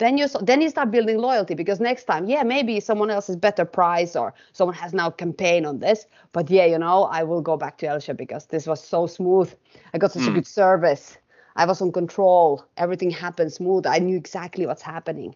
then 0.00 0.16
you 0.16 0.26
then 0.40 0.60
you 0.62 0.68
start 0.70 0.90
building 0.90 1.18
loyalty 1.18 1.54
because 1.54 1.78
next 1.78 2.04
time 2.04 2.26
yeah 2.26 2.42
maybe 2.42 2.80
someone 2.80 3.10
else 3.10 3.28
is 3.28 3.36
better 3.36 3.66
price 3.66 4.16
or 4.16 4.34
someone 4.52 4.74
has 4.74 4.94
now 4.94 5.10
campaign 5.10 5.66
on 5.66 5.78
this 5.78 6.06
but 6.32 6.50
yeah 6.50 6.64
you 6.64 6.78
know 6.78 7.04
i 7.04 7.22
will 7.22 7.42
go 7.42 7.56
back 7.56 7.76
to 7.76 7.86
Elkjøp 7.86 8.16
because 8.16 8.46
this 8.46 8.66
was 8.66 8.82
so 8.82 9.06
smooth. 9.06 9.52
I 9.94 9.98
got 9.98 10.12
such 10.12 10.22
mm. 10.22 10.26
a 10.26 10.30
hmm. 10.30 10.36
good 10.36 10.46
service. 10.46 11.18
I 11.56 11.66
was 11.66 11.82
on 11.82 11.92
control. 11.92 12.64
Everything 12.78 13.10
happened 13.10 13.52
smooth. 13.52 13.86
I 13.86 13.98
knew 13.98 14.16
exactly 14.16 14.64
what's 14.66 14.82
happening. 14.82 15.34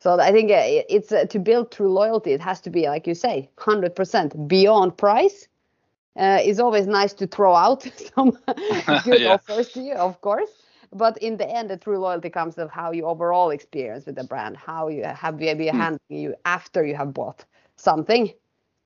So 0.00 0.20
i 0.20 0.30
think 0.32 0.50
uh, 0.50 0.84
it's 0.96 1.10
uh, 1.12 1.24
to 1.24 1.38
build 1.38 1.72
true 1.72 1.90
loyalty 1.90 2.32
it 2.32 2.42
has 2.42 2.60
to 2.62 2.70
be 2.70 2.82
like 2.88 3.06
you 3.06 3.14
say 3.14 3.48
100% 3.56 4.48
beyond 4.48 4.98
price 4.98 5.48
uh, 6.16 6.38
it's 6.42 6.60
always 6.60 6.86
nice 6.86 7.12
to 7.12 7.26
throw 7.26 7.54
out 7.54 7.82
some 8.14 8.30
good 9.04 9.20
yeah. 9.20 9.34
offers 9.34 9.70
to 9.70 9.80
you 9.80 9.94
of 9.94 10.20
course 10.20 10.50
but 10.92 11.18
in 11.18 11.36
the 11.36 11.48
end 11.48 11.70
the 11.70 11.76
true 11.76 11.98
loyalty 11.98 12.30
comes 12.30 12.56
of 12.58 12.70
how 12.70 12.92
you 12.92 13.04
overall 13.04 13.50
experience 13.50 14.06
with 14.06 14.14
the 14.14 14.24
brand 14.24 14.56
how 14.56 14.88
you 14.88 15.04
have 15.04 15.36
be 15.36 15.46
mm. 15.46 15.70
handling 15.72 15.98
you 16.08 16.34
after 16.44 16.84
you 16.84 16.94
have 16.94 17.12
bought 17.12 17.44
something 17.76 18.32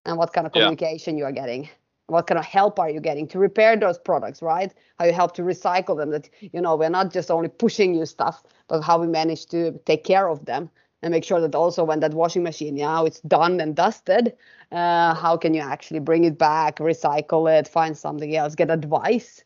and 0.06 0.16
what 0.16 0.32
kind 0.32 0.46
of 0.46 0.52
communication 0.52 1.16
yeah. 1.16 1.22
you 1.22 1.24
are 1.26 1.32
getting 1.32 1.68
what 2.06 2.26
kind 2.26 2.38
of 2.38 2.44
help 2.44 2.78
are 2.78 2.88
you 2.88 3.00
getting 3.00 3.28
to 3.28 3.38
repair 3.38 3.76
those 3.76 3.98
products 3.98 4.40
right 4.40 4.72
how 4.98 5.04
you 5.04 5.12
help 5.12 5.34
to 5.34 5.42
recycle 5.42 5.96
them 5.96 6.10
that 6.10 6.28
you 6.40 6.60
know 6.60 6.74
we're 6.76 6.88
not 6.88 7.12
just 7.12 7.30
only 7.30 7.48
pushing 7.48 7.94
you 7.94 8.06
stuff 8.06 8.42
but 8.68 8.80
how 8.80 8.98
we 8.98 9.06
manage 9.06 9.46
to 9.46 9.78
take 9.84 10.04
care 10.04 10.28
of 10.28 10.44
them 10.46 10.70
and 11.02 11.12
make 11.12 11.24
sure 11.24 11.40
that 11.40 11.54
also 11.54 11.84
when 11.84 12.00
that 12.00 12.14
washing 12.14 12.42
machine 12.42 12.74
now 12.74 13.04
it's 13.04 13.20
done 13.20 13.60
and 13.60 13.76
dusted 13.76 14.34
uh, 14.72 15.14
how 15.14 15.36
can 15.36 15.54
you 15.54 15.60
actually 15.60 16.00
bring 16.00 16.24
it 16.24 16.38
back 16.38 16.78
recycle 16.78 17.48
it 17.58 17.68
find 17.68 17.96
something 17.96 18.34
else 18.34 18.54
get 18.54 18.70
advice. 18.70 19.44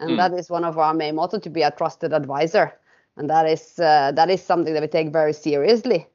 And 0.00 0.12
mm. 0.12 0.16
that 0.16 0.32
is 0.34 0.50
one 0.50 0.64
of 0.64 0.78
our 0.78 0.92
main 0.94 1.16
motto 1.16 1.38
to 1.38 1.50
be 1.50 1.62
a 1.62 1.70
trusted 1.70 2.12
advisor. 2.12 2.72
And 3.16 3.30
that 3.30 3.46
is 3.46 3.78
uh, 3.78 4.12
that 4.14 4.30
is 4.30 4.42
something 4.42 4.74
that 4.74 4.82
we 4.82 4.88
take 4.88 5.12
very 5.12 5.32
seriously. 5.32 6.06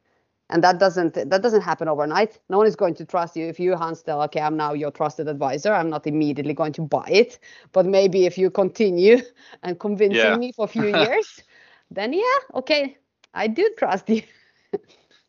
And 0.52 0.64
that 0.64 0.80
doesn't 0.80 1.14
that 1.14 1.42
doesn't 1.42 1.62
happen 1.62 1.88
overnight. 1.88 2.40
No 2.50 2.58
one 2.58 2.68
is 2.68 2.76
going 2.76 2.96
to 2.96 3.06
trust 3.06 3.38
you 3.38 3.48
if 3.48 3.60
you 3.60 3.76
hans 3.76 4.02
tell 4.02 4.22
okay 4.24 4.42
i'm 4.42 4.58
now 4.58 4.74
your 4.74 4.92
trusted 4.92 5.28
advisor. 5.28 5.74
I'm 5.74 5.90
not 5.90 6.08
immediately 6.08 6.54
going 6.54 6.74
to 6.74 6.82
buy 6.82 7.08
it. 7.08 7.40
But 7.72 7.86
maybe 7.86 8.26
if 8.26 8.38
you 8.38 8.50
continue 8.50 9.22
and 9.64 9.80
convincing 9.80 10.20
yeah. 10.20 10.36
me 10.36 10.52
for 10.52 10.66
a 10.66 10.68
few 10.68 10.88
years 10.88 11.42
then 11.92 12.14
yeah 12.14 12.40
okay 12.54 12.96
i 13.34 13.48
do 13.48 13.68
trust 13.80 14.10
you 14.10 14.22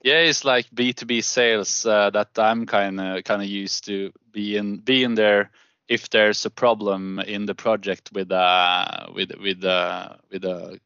yeah 0.03 0.19
it's 0.19 0.45
like 0.45 0.71
b2b 0.71 1.23
sales 1.23 1.87
uh, 1.87 2.11
that 2.11 2.29
i'm 2.39 2.67
kind 2.67 3.01
of 3.01 3.25
kind 3.25 3.43
of 3.43 3.49
used 3.49 3.85
to 3.85 4.13
being 4.33 4.77
being 4.77 5.15
there 5.15 5.51
if 5.91 6.09
there's 6.09 6.47
a 6.47 6.51
problem 6.51 7.19
in 7.19 7.47
the 7.47 7.55
project 7.55 8.11
with 8.15 8.31
uh, 8.31 9.09
with 9.13 9.33
with 9.43 9.65
uh, 9.65 10.15
with 10.31 10.45
a 10.45 10.81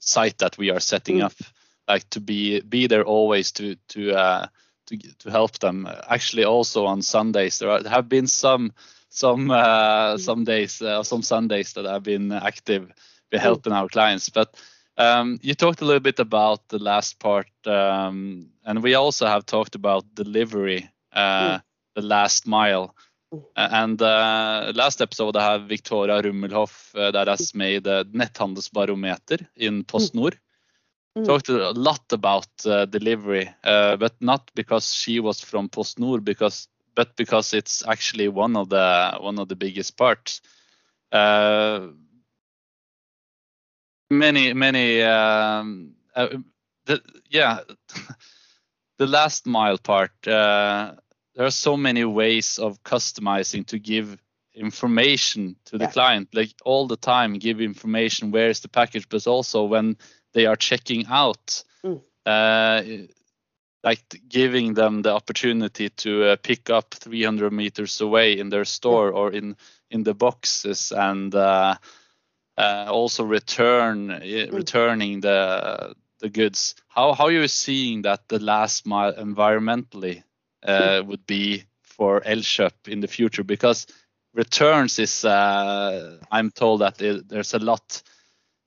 site 0.00 0.38
that 0.38 0.58
we 0.58 0.70
are 0.70 0.80
setting 0.80 1.18
mm. 1.18 1.24
up, 1.24 1.34
like 1.88 2.10
to 2.10 2.20
be 2.20 2.60
be 2.60 2.88
there 2.88 3.04
always 3.04 3.52
to 3.52 3.76
to 3.88 4.12
uh, 4.12 4.46
to 4.86 4.98
to 5.20 5.30
help 5.30 5.60
them. 5.60 5.88
Actually, 6.08 6.44
also 6.44 6.86
on 6.86 7.02
Sundays 7.02 7.60
there 7.60 7.70
are, 7.70 7.88
have 7.88 8.08
been 8.08 8.26
some 8.26 8.72
some 9.10 9.48
uh, 9.50 10.14
mm. 10.14 10.20
some 10.20 10.42
days 10.42 10.82
uh, 10.82 11.04
some 11.04 11.22
Sundays 11.22 11.74
that 11.74 11.86
I've 11.86 12.02
been 12.02 12.32
active 12.32 12.92
mm. 13.32 13.38
helping 13.38 13.72
our 13.72 13.88
clients, 13.88 14.28
but. 14.28 14.54
Um, 14.98 15.38
you 15.42 15.54
talked 15.54 15.80
a 15.80 15.84
little 15.84 16.00
bit 16.00 16.18
about 16.18 16.68
the 16.68 16.78
last 16.78 17.18
part, 17.18 17.48
um, 17.66 18.50
and 18.64 18.82
we 18.82 18.94
also 18.94 19.26
have 19.26 19.46
talked 19.46 19.74
about 19.74 20.14
delivery, 20.14 20.90
uh, 21.12 21.58
mm. 21.58 21.62
the 21.94 22.02
last 22.02 22.46
mile. 22.46 22.94
And 23.56 24.00
uh, 24.02 24.72
last 24.74 25.00
episode 25.00 25.36
I 25.36 25.52
have 25.52 25.62
Victoria 25.62 26.20
Rummelhoff 26.20 26.94
uh, 26.94 27.10
that 27.12 27.28
has 27.28 27.54
made 27.54 27.86
a 27.86 28.04
Netthandelsbarometer 28.04 29.46
in 29.56 29.84
PostNord. 29.84 30.34
Mm. 31.16 31.24
Talked 31.24 31.48
a 31.48 31.70
lot 31.70 32.12
about 32.12 32.48
uh, 32.66 32.84
delivery, 32.84 33.48
uh, 33.64 33.96
but 33.96 34.14
not 34.20 34.50
because 34.54 34.94
she 34.94 35.20
was 35.20 35.40
from 35.40 35.68
PostNord, 35.68 36.24
because 36.24 36.68
but 36.94 37.16
because 37.16 37.54
it's 37.54 37.82
actually 37.86 38.28
one 38.28 38.56
of 38.56 38.68
the 38.68 39.16
one 39.20 39.38
of 39.38 39.48
the 39.48 39.56
biggest 39.56 39.96
parts. 39.96 40.42
Many 44.12 44.52
many 44.52 45.02
um, 45.02 45.94
uh, 46.14 46.28
the, 46.86 47.00
yeah 47.30 47.60
the 48.98 49.06
last 49.06 49.46
mile 49.46 49.78
part 49.78 50.12
uh 50.26 50.92
there 51.34 51.46
are 51.46 51.50
so 51.50 51.76
many 51.76 52.04
ways 52.04 52.58
of 52.58 52.82
customizing 52.82 53.66
to 53.66 53.78
give 53.78 54.18
information 54.54 55.56
to 55.64 55.78
the 55.78 55.84
yeah. 55.84 55.90
client 55.90 56.28
like 56.34 56.52
all 56.64 56.86
the 56.86 56.96
time 56.96 57.38
give 57.38 57.60
information 57.60 58.30
where 58.30 58.50
is 58.50 58.60
the 58.60 58.68
package 58.68 59.08
but 59.08 59.26
also 59.26 59.64
when 59.64 59.96
they 60.34 60.44
are 60.44 60.56
checking 60.56 61.06
out 61.06 61.64
mm. 61.84 62.00
uh, 62.26 62.82
like 63.82 64.20
giving 64.28 64.74
them 64.74 65.02
the 65.02 65.10
opportunity 65.10 65.88
to 65.88 66.24
uh, 66.24 66.36
pick 66.36 66.68
up 66.68 66.94
300 66.94 67.50
meters 67.50 68.00
away 68.00 68.38
in 68.38 68.50
their 68.50 68.66
store 68.66 69.08
yeah. 69.08 69.16
or 69.16 69.32
in 69.32 69.56
in 69.90 70.02
the 70.02 70.14
boxes 70.14 70.92
and 70.92 71.34
uh, 71.34 71.74
uh 72.58 72.86
also 72.88 73.24
return 73.24 74.08
mm. 74.08 74.52
returning 74.52 75.20
the 75.20 75.94
the 76.20 76.28
goods. 76.28 76.74
How 76.88 77.12
how 77.12 77.26
are 77.26 77.32
you 77.32 77.48
seeing 77.48 78.02
that 78.02 78.28
the 78.28 78.38
last 78.38 78.86
mile 78.86 79.12
environmentally 79.12 80.22
uh, 80.62 81.02
would 81.04 81.26
be 81.26 81.64
for 81.82 82.20
Elkjøp 82.20 82.88
in 82.88 83.00
the 83.00 83.08
future? 83.08 83.44
Because 83.44 83.86
returns 84.34 84.98
is 84.98 85.24
uh, 85.24 86.18
I'm 86.30 86.50
told 86.50 86.80
that 86.80 87.02
it, 87.02 87.28
there's 87.28 87.54
a 87.54 87.58
lot 87.58 88.02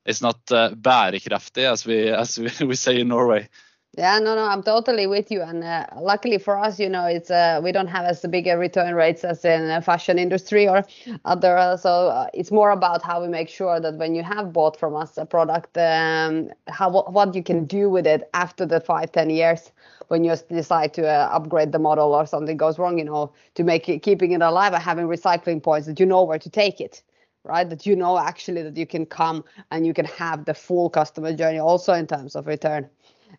it's 0.05 0.21
not 0.21 0.39
uh, 0.51 0.69
bærekraftig 0.69 1.71
as 1.71 1.85
we 1.85 2.09
as 2.09 2.37
we, 2.37 2.49
we 2.65 2.75
say 2.75 2.99
in 2.99 3.07
Norway 3.07 3.49
yeah, 3.97 4.19
no, 4.19 4.35
no, 4.35 4.43
I'm 4.43 4.61
totally 4.61 5.07
with 5.07 5.31
you. 5.31 5.41
And 5.41 5.63
uh, 5.63 5.85
luckily 5.97 6.37
for 6.37 6.57
us, 6.57 6.79
you 6.79 6.89
know, 6.89 7.05
it's 7.05 7.31
uh, 7.31 7.61
we 7.63 7.71
don't 7.71 7.87
have 7.87 8.05
as 8.05 8.21
big 8.29 8.45
a 8.47 8.57
return 8.57 8.93
rates 8.93 9.23
as 9.23 9.45
in 9.45 9.81
fashion 9.81 10.19
industry 10.19 10.67
or 10.67 10.83
other. 11.23 11.77
So 11.81 12.09
uh, 12.09 12.27
it's 12.33 12.51
more 12.51 12.71
about 12.71 13.03
how 13.03 13.21
we 13.21 13.29
make 13.29 13.47
sure 13.47 13.79
that 13.79 13.95
when 13.95 14.13
you 14.13 14.21
have 14.23 14.51
bought 14.51 14.77
from 14.77 14.95
us 14.97 15.17
a 15.17 15.25
product, 15.25 15.77
um, 15.77 16.49
how 16.67 16.89
what 16.89 17.35
you 17.35 17.43
can 17.43 17.65
do 17.65 17.89
with 17.89 18.05
it 18.05 18.29
after 18.33 18.65
the 18.65 18.81
five, 18.81 19.13
ten 19.13 19.29
years 19.29 19.71
when 20.09 20.25
you 20.25 20.35
decide 20.49 20.93
to 20.95 21.07
uh, 21.07 21.29
upgrade 21.31 21.71
the 21.71 21.79
model 21.79 22.13
or 22.13 22.25
something 22.25 22.57
goes 22.57 22.77
wrong, 22.77 22.97
you 22.99 23.05
know, 23.05 23.31
to 23.55 23.63
make 23.63 23.87
it 23.87 23.99
keeping 24.03 24.33
it 24.33 24.41
alive 24.41 24.73
and 24.73 24.83
having 24.83 25.07
recycling 25.07 25.63
points 25.63 25.87
that 25.87 25.99
you 26.01 26.05
know 26.05 26.23
where 26.23 26.39
to 26.39 26.49
take 26.49 26.81
it 26.81 27.01
right 27.45 27.69
that 27.69 27.85
you 27.85 27.95
know 27.95 28.17
actually 28.17 28.63
that 28.63 28.75
you 28.75 28.87
can 28.87 29.05
come 29.05 29.43
and 29.71 29.85
you 29.85 29.93
can 29.93 30.05
have 30.05 30.45
the 30.45 30.53
full 30.53 30.89
customer 30.89 31.31
journey 31.33 31.59
also 31.59 31.93
in 31.93 32.07
terms 32.07 32.35
of 32.35 32.47
return 32.47 32.89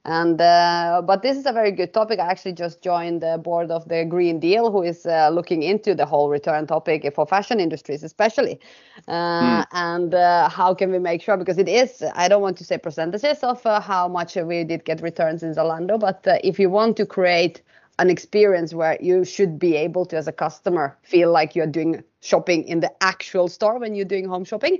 and 0.04 0.40
uh, 0.40 1.02
but 1.04 1.22
this 1.22 1.36
is 1.36 1.46
a 1.46 1.52
very 1.52 1.72
good 1.72 1.92
topic. 1.92 2.20
I 2.20 2.26
actually 2.26 2.52
just 2.52 2.82
joined 2.82 3.22
the 3.22 3.38
board 3.38 3.70
of 3.70 3.88
the 3.88 4.04
Green 4.04 4.38
Deal, 4.38 4.70
who 4.70 4.82
is 4.82 5.04
uh, 5.04 5.30
looking 5.30 5.62
into 5.62 5.94
the 5.94 6.06
whole 6.06 6.28
return 6.28 6.66
topic 6.66 7.12
for 7.14 7.26
fashion 7.26 7.58
industries, 7.58 8.04
especially. 8.04 8.60
Uh, 9.08 9.62
mm. 9.62 9.66
And 9.72 10.14
uh, 10.14 10.48
how 10.48 10.74
can 10.74 10.92
we 10.92 10.98
make 10.98 11.22
sure? 11.22 11.36
Because 11.36 11.58
it 11.58 11.68
is, 11.68 12.04
I 12.14 12.28
don't 12.28 12.42
want 12.42 12.56
to 12.58 12.64
say 12.64 12.78
percentages 12.78 13.42
of 13.42 13.64
uh, 13.66 13.80
how 13.80 14.08
much 14.08 14.36
we 14.36 14.64
did 14.64 14.84
get 14.84 15.02
returns 15.02 15.42
in 15.42 15.54
Zalando, 15.54 15.98
but 15.98 16.26
uh, 16.26 16.38
if 16.44 16.58
you 16.58 16.70
want 16.70 16.96
to 16.98 17.06
create 17.06 17.62
an 17.98 18.10
experience 18.10 18.74
where 18.74 18.98
you 19.00 19.24
should 19.24 19.58
be 19.58 19.74
able 19.74 20.04
to, 20.06 20.16
as 20.16 20.28
a 20.28 20.32
customer, 20.32 20.96
feel 21.02 21.32
like 21.32 21.56
you're 21.56 21.66
doing 21.66 22.04
shopping 22.20 22.62
in 22.64 22.80
the 22.80 22.92
actual 23.02 23.48
store 23.48 23.78
when 23.78 23.94
you're 23.94 24.04
doing 24.04 24.28
home 24.28 24.44
shopping, 24.44 24.78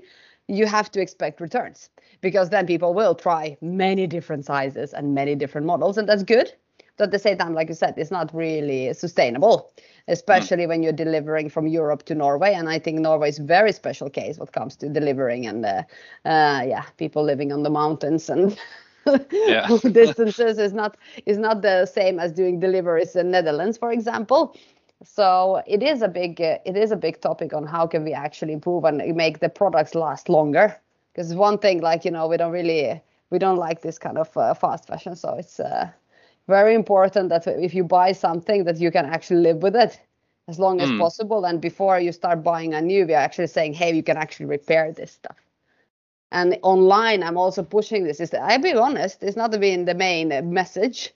you 0.49 0.67
have 0.67 0.91
to 0.93 1.01
expect 1.01 1.41
returns 1.41 1.91
because 2.21 2.51
then 2.51 2.67
people 2.67 2.95
will 2.95 3.15
try 3.15 3.57
many 3.61 4.07
different 4.07 4.45
sizes 4.45 4.93
and 4.93 5.15
many 5.15 5.35
different 5.35 5.67
models 5.67 5.99
and 5.99 6.09
that's 6.09 6.23
good. 6.23 6.53
But 6.97 7.05
at 7.05 7.11
the 7.11 7.19
same 7.19 7.37
time 7.37 7.53
like 7.53 7.69
you 7.69 7.75
said 7.75 7.95
it's 7.97 8.11
not 8.11 8.35
really 8.35 8.93
sustainable 8.95 9.71
especially 10.09 10.65
mm. 10.65 10.69
when 10.69 10.83
you're 10.83 10.93
delivering 10.93 11.49
from 11.49 11.67
europe 11.67 12.05
to 12.05 12.15
norway. 12.15 12.55
And 12.55 12.69
i 12.69 12.79
think 12.79 13.01
norway 13.01 13.29
is 13.29 13.39
a 13.39 13.43
very 13.43 13.73
special 13.73 14.09
case 14.09 14.39
when 14.39 14.49
it 14.49 14.53
comes 14.53 14.77
to 14.77 14.89
delivering 14.89 15.47
and 15.47 15.67
uh, 15.67 15.83
uh, 16.25 16.63
yeah 16.67 16.85
people 16.97 17.23
living 17.23 17.53
on 17.53 17.63
the 17.63 17.71
mountains 17.71 18.31
and 18.31 18.57
distances 19.93 20.59
is 20.59 20.73
not 20.73 20.97
is 21.27 21.39
not 21.39 21.63
the 21.63 21.87
same 21.87 22.19
as 22.19 22.33
doing 22.33 22.59
deliveries 22.59 23.15
in 23.15 23.31
netherlands 23.31 23.79
for 23.79 23.93
example 23.93 24.57
so 25.03 25.63
it 25.67 25.83
is 25.83 26.03
a 26.03 26.09
big 26.09 26.41
uh, 26.41 26.59
it 26.65 26.77
is 26.77 26.91
a 26.91 26.97
big 26.97 27.21
topic 27.21 27.53
on 27.53 27.67
how 27.67 27.87
can 27.87 28.05
we 28.05 28.13
actually 28.13 28.53
improve 28.53 28.85
and 28.85 28.99
make 29.17 29.41
the 29.41 29.49
products 29.49 29.95
last 29.95 30.29
longer 30.29 30.75
because 31.13 31.35
one 31.35 31.59
thing 31.59 31.81
like 31.81 32.05
you 32.05 32.11
know 32.11 32.27
we 32.27 32.37
don't 32.37 32.53
really 32.53 33.01
we 33.31 33.39
don't 33.39 33.57
like 33.57 33.83
this 33.83 33.99
kind 33.99 34.19
of 34.19 34.37
uh, 34.37 34.55
fast 34.55 34.87
fashion 34.87 35.15
so 35.17 35.35
it's 35.35 35.61
uh, 35.61 35.89
very 36.49 36.75
important 36.75 37.29
that 37.31 37.47
if 37.47 37.75
you 37.75 37.85
buy 37.85 38.13
something 38.13 38.65
that 38.65 38.79
you 38.79 38.91
can 38.91 39.07
actually 39.07 39.41
live 39.41 39.63
with 39.63 39.77
it 39.77 40.01
as 40.49 40.59
long 40.59 40.81
as 40.81 40.91
Mm. 40.91 40.99
possible. 40.99 41.45
And 41.45 41.61
before 41.61 41.99
you 42.01 42.13
start 42.13 42.43
buying 42.43 42.75
a 42.75 42.81
new, 42.81 43.07
we 43.07 43.15
are 43.15 43.23
actually 43.23 43.49
saying, 43.49 43.75
hey, 43.75 43.95
you 43.95 44.03
can 44.03 44.17
actually 44.17 44.47
repair 44.47 44.93
this 44.93 45.13
stuff. 45.13 45.37
And 46.33 46.59
online, 46.63 47.23
I'm 47.23 47.37
also 47.37 47.63
pushing 47.63 48.05
this. 48.05 48.21
Is 48.21 48.35
I'll 48.35 48.59
be 48.61 48.73
honest, 48.75 49.23
it's 49.23 49.37
not 49.37 49.51
been 49.61 49.85
the 49.85 49.95
main 49.95 50.33
uh, 50.33 50.43
message 50.43 51.13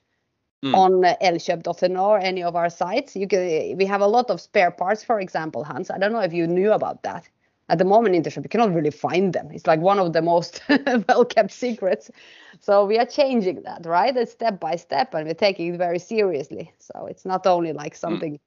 Mm. 0.63 0.73
on 0.75 1.05
uh, 1.05 1.99
or 1.99 2.19
any 2.19 2.43
of 2.43 2.55
our 2.55 2.69
sites. 2.69 3.15
You 3.15 3.27
can 3.27 3.77
we 3.77 3.85
have 3.85 4.01
a 4.01 4.07
lot 4.07 4.29
of 4.29 4.39
spare 4.41 4.71
parts, 4.71 5.03
for 5.03 5.19
example, 5.19 5.63
Hans. 5.63 5.89
I 5.89 5.97
don't 5.97 6.11
know 6.11 6.19
if 6.21 6.33
you 6.33 6.47
knew 6.47 6.71
about 6.71 7.03
that. 7.03 7.27
At 7.69 7.77
the 7.77 7.85
moment 7.85 8.15
in 8.15 8.23
the 8.23 8.29
shop, 8.29 8.43
you 8.43 8.49
cannot 8.49 8.73
really 8.73 8.91
find 8.91 9.33
them. 9.33 9.49
It's 9.51 9.65
like 9.67 9.79
one 9.79 9.99
of 9.99 10.13
the 10.13 10.21
most 10.21 10.61
well 11.07 11.25
kept 11.25 11.51
secrets. 11.51 12.11
So 12.59 12.85
we 12.85 12.97
are 12.99 13.05
changing 13.05 13.63
that, 13.63 13.85
right? 13.85 14.15
It's 14.15 14.31
step 14.31 14.59
by 14.59 14.75
step, 14.75 15.13
and 15.13 15.25
we're 15.27 15.33
taking 15.33 15.73
it 15.73 15.77
very 15.77 15.99
seriously. 15.99 16.71
So 16.79 17.07
it's 17.07 17.25
not 17.25 17.47
only 17.47 17.73
like 17.73 17.95
something 17.95 18.39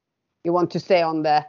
you 0.44 0.52
want 0.52 0.70
to 0.72 0.80
say 0.80 1.02
on 1.02 1.22
the 1.22 1.44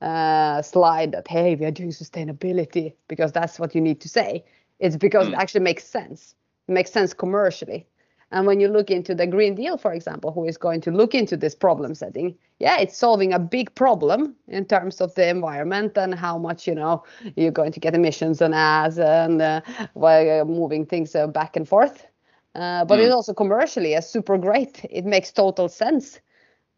uh, 0.00 0.62
slide 0.62 1.12
that 1.12 1.28
hey, 1.28 1.54
we 1.54 1.64
are 1.66 1.70
doing 1.70 1.90
sustainability 1.90 2.94
because 3.08 3.32
that's 3.32 3.58
what 3.58 3.74
you 3.74 3.80
need 3.80 4.00
to 4.00 4.08
say. 4.08 4.44
It's 4.80 4.96
because 4.96 5.28
it 5.28 5.34
Mm. 5.34 5.38
actually 5.38 5.62
makes 5.62 5.84
sense. 5.86 6.34
It 6.68 6.72
makes 6.72 6.90
sense 6.92 7.14
commercially. 7.14 7.86
And 8.32 8.46
when 8.46 8.60
you 8.60 8.68
look 8.68 8.90
into 8.90 9.14
the 9.14 9.26
Green 9.26 9.54
Deal, 9.56 9.76
for 9.76 9.92
example, 9.92 10.30
who 10.30 10.44
is 10.44 10.56
going 10.56 10.80
to 10.82 10.90
look 10.90 11.14
into 11.14 11.36
this 11.36 11.54
problem 11.54 11.94
setting, 11.94 12.36
yeah, 12.60 12.78
it's 12.78 12.96
solving 12.96 13.32
a 13.32 13.38
big 13.38 13.74
problem 13.74 14.36
in 14.46 14.64
terms 14.64 15.00
of 15.00 15.14
the 15.14 15.28
environment 15.28 15.98
and 15.98 16.14
how 16.14 16.38
much, 16.38 16.66
you 16.66 16.74
know, 16.74 17.02
you're 17.36 17.50
going 17.50 17.72
to 17.72 17.80
get 17.80 17.94
emissions 17.94 18.40
and 18.40 18.54
as 18.54 18.98
and 18.98 19.42
uh, 19.42 19.60
while 19.94 20.44
moving 20.44 20.86
things 20.86 21.14
uh, 21.14 21.26
back 21.26 21.56
and 21.56 21.68
forth. 21.68 22.06
Uh, 22.54 22.84
but 22.84 22.98
it's 23.00 23.14
also 23.14 23.32
commercially 23.32 23.94
a 23.94 24.02
super 24.02 24.38
great. 24.38 24.84
It 24.90 25.04
makes 25.04 25.32
total 25.32 25.68
sense 25.68 26.20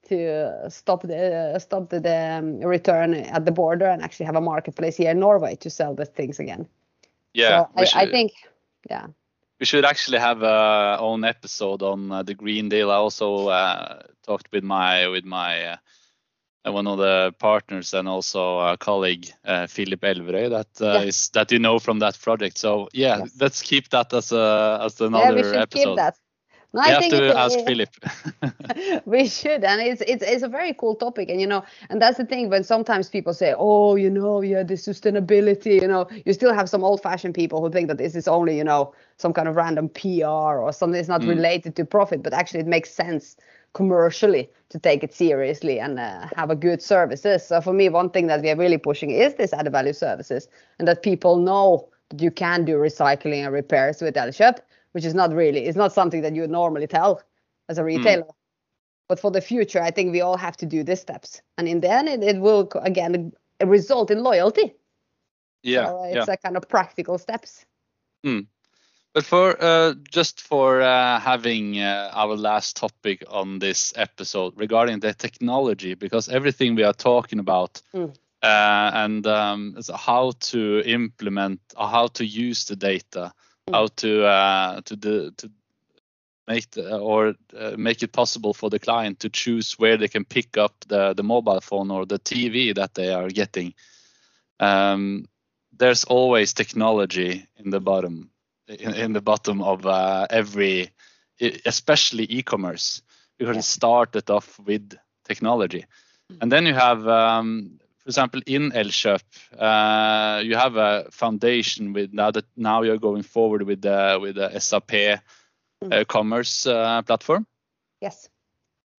to 0.09 0.71
stop 0.71 1.03
the 1.03 1.55
uh, 1.55 1.59
stop 1.59 1.89
the, 1.91 2.01
the 2.01 2.17
um, 2.17 2.61
return 2.61 3.15
at 3.15 3.45
the 3.45 3.53
border 3.53 3.87
and 3.87 4.03
actually 4.03 4.27
have 4.27 4.37
a 4.37 4.41
marketplace 4.41 4.97
here 4.97 5.11
in 5.11 5.21
Norway 5.21 5.57
to 5.57 5.71
sell 5.71 5.95
the 5.95 6.05
things 6.05 6.39
again. 6.39 6.67
Yeah, 7.35 7.67
so 7.85 7.99
I, 7.99 8.03
I 8.03 8.11
think, 8.11 8.33
yeah. 8.91 9.07
We 9.63 9.67
should 9.67 9.85
actually 9.87 10.19
have 10.19 10.43
a 10.43 10.99
own 11.01 11.25
episode 11.25 11.83
on 11.83 12.11
uh, 12.13 12.23
the 12.23 12.35
Green 12.35 12.69
Deal. 12.69 12.91
I 12.91 12.97
also 12.97 13.49
uh, 13.49 14.03
talked 14.27 14.49
with 14.53 14.65
my 14.65 15.09
with 15.09 15.25
my 15.25 15.79
uh, 16.65 16.73
one 16.73 16.87
of 16.87 16.99
the 16.99 17.33
partners 17.39 17.95
and 17.95 18.09
also 18.09 18.59
a 18.61 18.77
colleague, 18.79 19.27
uh, 19.45 19.67
Philip 19.67 20.01
Elverøy, 20.01 20.51
that 20.51 20.83
uh, 20.83 21.01
Yeah. 21.01 21.05
is- 21.07 21.31
that 21.35 21.53
you 21.53 21.59
know 21.59 21.79
from 21.79 22.01
that 22.01 22.19
project. 22.21 22.59
So 22.59 22.89
yeah, 22.93 23.21
Yes. 23.21 23.33
let's 23.41 23.63
keep 23.63 23.89
that 23.91 24.13
as 24.13 24.33
a 24.33 24.81
as 24.83 25.01
another 25.01 25.21
yeah, 25.29 25.31
we 25.33 25.43
should 25.43 25.69
episode. 25.69 25.99
keep 25.99 26.13
that. 26.15 26.32
No, 26.73 26.83
we 26.85 26.91
I 26.91 26.93
have 26.93 27.09
think 27.11 27.15
to 27.15 27.37
ask 27.37 27.61
Philip. 27.61 27.91
we 29.07 29.29
should 29.29 29.65
and 29.65 29.81
it's 29.81 30.03
it's 30.03 30.23
it's 30.23 30.43
a 30.45 30.49
very 30.49 30.75
cool 30.75 30.95
topic 30.95 31.29
and 31.31 31.41
you 31.41 31.47
know 31.47 31.65
and 31.91 32.01
that's 32.03 32.19
the 32.19 32.25
thing 32.27 32.51
when 32.51 32.65
sometimes 32.65 33.09
people 33.09 33.35
say 33.35 33.55
oh 33.59 33.97
you 33.97 34.11
know 34.11 34.41
yeah 34.43 34.63
the 34.63 34.75
sustainability 34.75 35.81
you 35.81 35.89
know 35.89 36.09
you 36.27 36.33
still 36.33 36.55
have 36.55 36.69
some 36.71 36.85
old 36.85 37.03
fashioned 37.03 37.35
people 37.35 37.61
who 37.63 37.71
think 37.71 37.89
that 37.89 37.99
this 37.99 38.15
is 38.17 38.29
only 38.29 38.57
you 38.57 38.65
know 38.65 38.95
some 39.19 39.33
kind 39.33 39.49
of 39.49 39.57
random 39.57 39.89
pr 39.89 40.25
or 40.27 40.73
something 40.73 40.95
that's 40.97 41.09
not 41.09 41.25
Mm. 41.25 41.27
related 41.27 41.77
to 41.77 41.85
profit 41.85 42.23
but 42.23 42.33
actually 42.33 42.61
it 42.61 42.67
makes 42.69 42.91
sense 42.93 43.37
commercially 43.75 44.51
to 44.71 44.79
take 44.79 45.05
it 45.05 45.15
seriously 45.15 45.81
and 45.81 45.99
uh, 46.01 46.27
have 46.37 46.51
a 46.51 46.57
good 46.57 46.83
services 46.83 47.45
so 47.47 47.61
for 47.61 47.73
me 47.73 47.89
one 47.89 48.11
thing 48.11 48.27
that 48.29 48.43
we 48.43 48.51
are 48.51 48.57
really 48.57 48.79
pushing 48.79 49.11
is 49.11 49.35
this 49.35 49.53
added 49.53 49.73
value 49.73 49.93
services 49.95 50.49
and 50.79 50.89
that 50.89 51.03
people 51.03 51.37
know 51.39 51.89
that 52.11 52.23
you 52.23 52.31
can 52.31 52.65
do 52.65 52.77
recycling 52.77 53.45
and 53.45 53.53
repairs 53.55 54.03
with 54.03 54.15
Elkjøp 54.17 54.59
which 54.93 55.05
is 55.05 55.15
not 55.15 55.33
really 55.33 55.65
it's 55.67 55.77
not 55.77 55.93
something 55.93 56.23
that 56.23 56.35
you 56.35 56.43
would 56.43 56.51
normally 56.51 56.87
tell 56.87 57.23
as 57.69 57.79
a 57.79 57.85
retailer 57.85 58.27
but 59.09 59.19
for 59.21 59.31
the 59.31 59.41
future 59.41 59.83
i 59.83 59.91
think 59.91 60.13
we 60.13 60.21
all 60.21 60.37
have 60.37 60.57
to 60.57 60.67
do 60.67 60.83
these 60.83 61.01
steps 61.01 61.43
and 61.59 61.69
in 61.69 61.81
the 61.81 61.91
end 61.91 62.09
it, 62.09 62.23
it 62.23 62.41
will 62.41 62.69
again 62.83 63.33
result 63.65 64.11
in 64.11 64.23
loyalty 64.23 64.75
yeah, 65.63 65.87
so 65.87 66.05
yeah. 66.05 66.19
it's 66.19 66.29
a 66.29 66.37
kind 66.37 66.57
of 66.57 66.69
practical 66.69 67.19
steps 67.19 67.65
But 69.15 69.25
for 69.25 69.63
uh, 69.63 69.95
just 70.11 70.41
for 70.41 70.81
uh, 70.81 71.21
having 71.21 71.79
uh, 71.79 72.11
our 72.15 72.35
last 72.35 72.77
topic 72.77 73.23
on 73.29 73.59
this 73.59 73.93
episode 73.97 74.55
regarding 74.57 75.01
the 75.01 75.13
technology, 75.13 75.95
because 75.95 76.29
everything 76.29 76.75
we 76.75 76.85
are 76.85 76.95
talking 76.95 77.39
about 77.39 77.83
Mm. 77.95 78.15
uh, 78.43 78.91
and 78.95 79.27
um, 79.27 79.77
how 79.95 80.33
to 80.41 80.83
implement, 80.87 81.61
or 81.77 81.89
how 81.89 82.07
to 82.09 82.25
use 82.25 82.65
the 82.65 82.77
data, 82.77 83.33
Mm. 83.35 83.52
How 83.73 83.87
to 83.97 84.25
uh, 84.25 84.81
to 84.83 84.97
do, 84.97 85.31
to 85.37 85.51
make 86.47 86.71
the, 86.73 86.99
or 86.99 87.35
uh, 87.57 87.75
make 87.77 88.03
it 88.03 88.13
possible 88.13 88.55
for 88.55 88.71
the 88.71 88.79
client 88.79 89.21
to 89.21 89.29
choose 89.29 89.79
where 89.79 89.97
they 89.97 90.09
can 90.09 90.25
pick 90.25 90.57
up 90.57 90.75
the 90.89 91.15
the 91.15 91.23
mobile 91.23 91.61
phone 91.61 91.91
or 91.91 92.07
the 92.07 92.19
TV 92.19 92.75
that 92.75 92.95
they 92.95 93.13
are 93.13 93.29
getting. 93.29 93.75
Um, 94.61 95.27
there's 95.77 96.05
always 96.05 96.53
technology 96.53 97.47
in 97.57 97.71
the 97.71 97.81
bottom 97.81 98.31
in, 98.69 98.95
in 98.95 99.13
the 99.13 99.23
bottom 99.23 99.63
of 99.63 99.87
uh, 99.87 100.27
every 100.31 100.91
especially 101.65 102.27
e-commerce. 102.29 103.03
Because 103.39 103.57
it 103.57 103.65
started 103.65 104.31
off 104.31 104.61
with 104.61 104.97
technology. 105.27 105.87
And 106.41 106.53
then 106.53 106.65
you 106.67 106.75
have 106.75 107.07
um, 107.09 107.81
for 108.03 108.09
example 108.09 108.41
in 108.47 108.73
Elkjøp 108.73 109.23
uh, 109.59 110.43
you 110.43 110.57
have 110.57 110.77
a 110.77 111.07
foundation 111.11 111.93
with 111.93 112.13
now 112.13 112.31
that 112.31 112.45
now 112.57 112.83
you're 112.83 112.99
going 112.99 113.23
forward 113.23 113.63
with 113.63 113.83
the 113.83 114.19
with 114.21 114.35
the 114.37 114.59
SAP 114.59 114.93
uh, 115.91 116.05
commerce 116.09 116.67
uh, 116.67 117.03
platform? 117.03 117.47
Yes. 118.01 118.29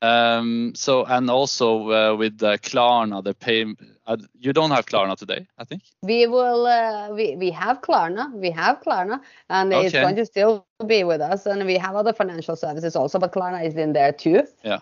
Um, 0.02 0.74
so 0.76 1.06
and 1.06 1.30
also 1.30 1.90
uh, 1.92 2.16
with 2.16 2.38
the 2.38 2.58
Klarna 2.58 3.24
the 3.24 3.34
pay 3.34 3.66
uh, 4.06 4.18
you 4.38 4.52
don't 4.52 4.72
have 4.72 4.86
Klarna 4.86 5.16
today 5.16 5.48
I 5.58 5.64
think? 5.64 5.84
We 6.02 6.28
will 6.28 6.66
uh, 6.66 7.10
we, 7.14 7.36
we 7.36 7.52
have 7.52 7.82
klarna 7.82 8.34
we 8.34 8.52
have 8.52 8.82
klarna 8.82 9.22
and 9.50 9.74
it's 9.74 9.94
going 9.94 10.18
to 10.18 10.26
still 10.26 10.66
be 10.86 11.04
with 11.04 11.22
us 11.22 11.46
and 11.46 11.66
we 11.66 11.78
have 11.78 11.96
other 11.96 12.14
financial 12.14 12.56
services 12.56 12.96
also 12.96 13.20
but 13.20 13.32
klarna 13.34 13.66
is 13.66 13.76
in 13.76 13.94
there 13.94 14.12
too. 14.12 14.44
Yeah. 14.64 14.80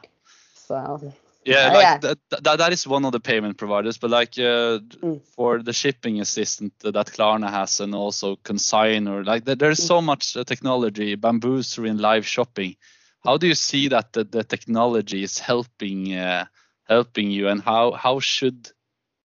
so 0.53 1.13
Yeah, 1.45 1.69
Oh, 1.69 1.73
like 1.73 1.81
yeah. 1.81 1.97
That, 1.99 2.17
that 2.43 2.57
that 2.57 2.71
is 2.73 2.87
one 2.87 3.05
of 3.05 3.11
the 3.11 3.19
payment 3.19 3.57
providers, 3.57 3.97
but 3.97 4.09
like 4.11 4.37
uh, 4.37 4.79
Mm. 5.03 5.21
for 5.35 5.61
the 5.63 5.73
shipping 5.73 6.19
assistant 6.21 6.73
that 6.79 7.07
Klarna 7.07 7.49
has, 7.49 7.79
and 7.79 7.95
also 7.95 8.35
Consignor, 8.37 9.23
like 9.25 9.45
there's 9.45 9.79
Mm. 9.79 9.87
so 9.87 10.01
much 10.01 10.35
uh, 10.37 10.43
technology, 10.43 11.15
Bambuser 11.15 11.87
in 11.87 11.97
live 11.97 12.25
shopping. 12.27 12.75
How 13.23 13.37
do 13.37 13.47
you 13.47 13.55
see 13.55 13.87
that 13.89 14.13
the, 14.13 14.23
the 14.23 14.43
technology 14.43 15.23
is 15.23 15.39
helping 15.39 16.13
uh, 16.13 16.45
helping 16.87 17.31
you, 17.31 17.47
and 17.47 17.61
how 17.61 17.91
how 17.91 18.19
should 18.19 18.69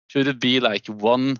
should 0.08 0.26
it 0.28 0.40
be 0.40 0.60
like 0.60 0.86
one 0.86 1.38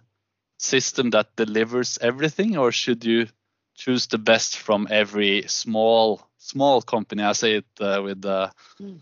system 0.58 1.11
that 1.11 1.37
delivers 1.37 1.98
everything, 2.00 2.56
or 2.56 2.72
should 2.72 3.04
you 3.04 3.26
choose 3.74 4.06
the 4.06 4.18
best 4.18 4.56
from 4.58 4.87
every 4.90 5.42
small 5.48 6.20
small 6.38 6.80
company? 6.82 7.22
I 7.22 7.32
say 7.32 7.56
it 7.56 7.66
uh, 7.80 8.00
with 8.02 8.24
uh, 8.24 8.50
Mm. 8.80 9.00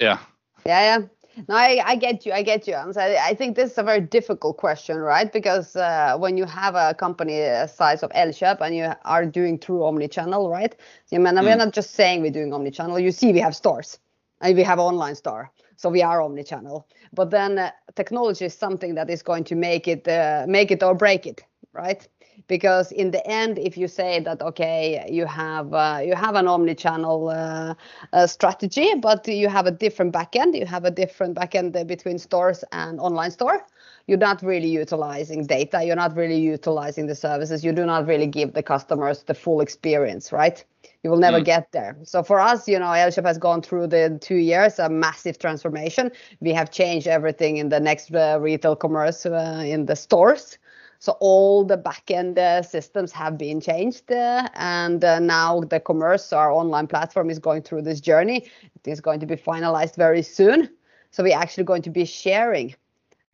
yeah. 0.00 0.18
Yeah, 0.66 0.98
yeah. 0.98 1.06
No, 1.48 1.54
I, 1.54 1.82
I 1.84 1.96
get 1.96 2.26
you. 2.26 2.32
I 2.32 2.42
get 2.42 2.66
you. 2.66 2.74
I, 2.74 3.18
I 3.30 3.34
think 3.34 3.56
this 3.56 3.72
is 3.72 3.78
a 3.78 3.82
very 3.82 4.00
difficult 4.00 4.56
question, 4.56 4.96
right? 4.98 5.32
Because 5.32 5.76
uh, 5.76 6.16
when 6.18 6.36
you 6.38 6.46
have 6.46 6.74
a 6.74 6.94
company 6.94 7.44
uh, 7.44 7.66
size 7.66 8.02
of 8.02 8.10
Elkjøp 8.12 8.60
and 8.62 8.74
you 8.74 8.92
are 9.04 9.26
doing 9.26 9.58
true 9.58 9.84
omni-channel, 9.84 10.50
right? 10.50 10.74
I 11.12 11.18
mean, 11.18 11.34
we're 11.36 11.42
Mm. 11.42 11.58
not 11.58 11.74
just 11.74 11.92
saying 11.92 12.22
we're 12.22 12.32
doing 12.32 12.54
omni-channel. 12.54 12.98
You 12.98 13.12
see, 13.12 13.32
we 13.32 13.40
have 13.40 13.54
stores 13.54 13.98
and 14.40 14.56
we 14.56 14.64
have 14.64 14.78
online 14.80 15.14
store, 15.14 15.50
so 15.76 15.90
we 15.90 16.02
are 16.02 16.22
omni-channel. 16.22 16.86
But 17.12 17.30
then 17.30 17.58
uh, 17.58 17.70
technology 17.94 18.46
is 18.46 18.54
something 18.54 18.94
that 18.96 19.10
is 19.10 19.22
going 19.22 19.44
to 19.44 19.54
make 19.56 19.86
it 19.88 20.08
uh, 20.08 20.46
make 20.48 20.70
it 20.72 20.82
or 20.82 20.94
break 20.94 21.26
it, 21.26 21.44
right? 21.74 22.08
Because 22.48 22.92
in 22.92 23.10
the 23.10 23.26
end, 23.26 23.58
if 23.58 23.76
you 23.76 23.88
say 23.88 24.20
that 24.20 24.42
okay, 24.42 25.06
you 25.10 25.26
have 25.26 25.72
uh, 25.74 26.00
you 26.04 26.14
have 26.14 26.34
an 26.34 26.46
omni-channel 26.46 27.28
uh, 27.28 27.74
uh, 28.12 28.26
strategy, 28.26 28.94
but 29.00 29.26
you 29.26 29.48
have 29.48 29.66
a 29.66 29.70
different 29.70 30.12
backend, 30.12 30.58
you 30.58 30.66
have 30.66 30.84
a 30.84 30.90
different 30.90 31.36
backend 31.36 31.86
between 31.86 32.18
stores 32.18 32.64
and 32.72 33.00
online 33.00 33.30
store. 33.30 33.64
You're 34.06 34.18
not 34.18 34.42
really 34.42 34.68
utilizing 34.68 35.46
data. 35.46 35.82
You're 35.84 35.96
not 35.96 36.16
really 36.16 36.38
utilizing 36.38 37.06
the 37.06 37.14
services. 37.14 37.64
You 37.64 37.72
do 37.72 37.84
not 37.84 38.06
really 38.06 38.26
give 38.28 38.52
the 38.52 38.62
customers 38.62 39.24
the 39.24 39.34
full 39.34 39.60
experience, 39.60 40.32
right? 40.32 40.64
You 41.02 41.10
will 41.10 41.18
never 41.18 41.40
Mm. 41.40 41.44
get 41.44 41.72
there. 41.72 41.96
So 42.04 42.22
for 42.22 42.38
us, 42.40 42.68
you 42.68 42.78
know, 42.78 42.92
Elkjøp 42.94 43.26
has 43.26 43.38
gone 43.38 43.62
through 43.62 43.88
the 43.88 44.18
two 44.20 44.36
years 44.36 44.78
a 44.78 44.88
massive 44.88 45.38
transformation. 45.38 46.10
We 46.40 46.52
have 46.52 46.70
changed 46.70 47.08
everything 47.08 47.56
in 47.56 47.68
the 47.68 47.80
next 47.80 48.14
uh, 48.14 48.38
retail 48.40 48.76
commerce 48.76 49.26
uh, 49.26 49.62
in 49.66 49.86
the 49.86 49.96
stores. 49.96 50.58
So 50.98 51.16
all 51.20 51.64
the 51.64 51.78
backend 51.78 52.38
uh, 52.38 52.62
systems 52.62 53.12
have 53.12 53.36
been 53.38 53.60
changed, 53.60 54.10
uh, 54.10 54.48
and 54.54 55.04
uh, 55.04 55.18
now 55.18 55.60
the 55.60 55.80
commerce, 55.80 56.32
our 56.32 56.50
online 56.50 56.86
platform, 56.86 57.30
is 57.30 57.38
going 57.38 57.62
through 57.62 57.82
this 57.82 58.00
journey. 58.00 58.46
It 58.74 58.90
is 58.90 59.00
going 59.00 59.20
to 59.20 59.26
be 59.26 59.36
finalized 59.36 59.96
very 59.96 60.22
soon. 60.22 60.70
So 61.10 61.22
we're 61.22 61.38
actually 61.38 61.64
going 61.64 61.82
to 61.82 61.90
be 61.90 62.04
sharing 62.04 62.74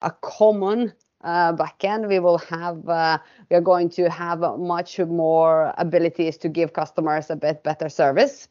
a 0.03 0.11
common 0.11 0.93
uh, 1.23 1.53
backend. 1.53 2.09
We 2.09 2.19
will 2.19 2.39
have, 2.39 2.89
uh, 2.89 3.19
we 3.51 3.57
are 3.57 3.61
going 3.61 3.89
to 3.91 4.11
have 4.11 4.41
much 4.59 4.99
more 4.99 5.73
abilities 5.79 6.37
to 6.39 6.49
give 6.49 6.73
customers 6.73 7.31
a 7.31 7.37
bit 7.37 7.63
better 7.63 7.89
service. 7.89 8.49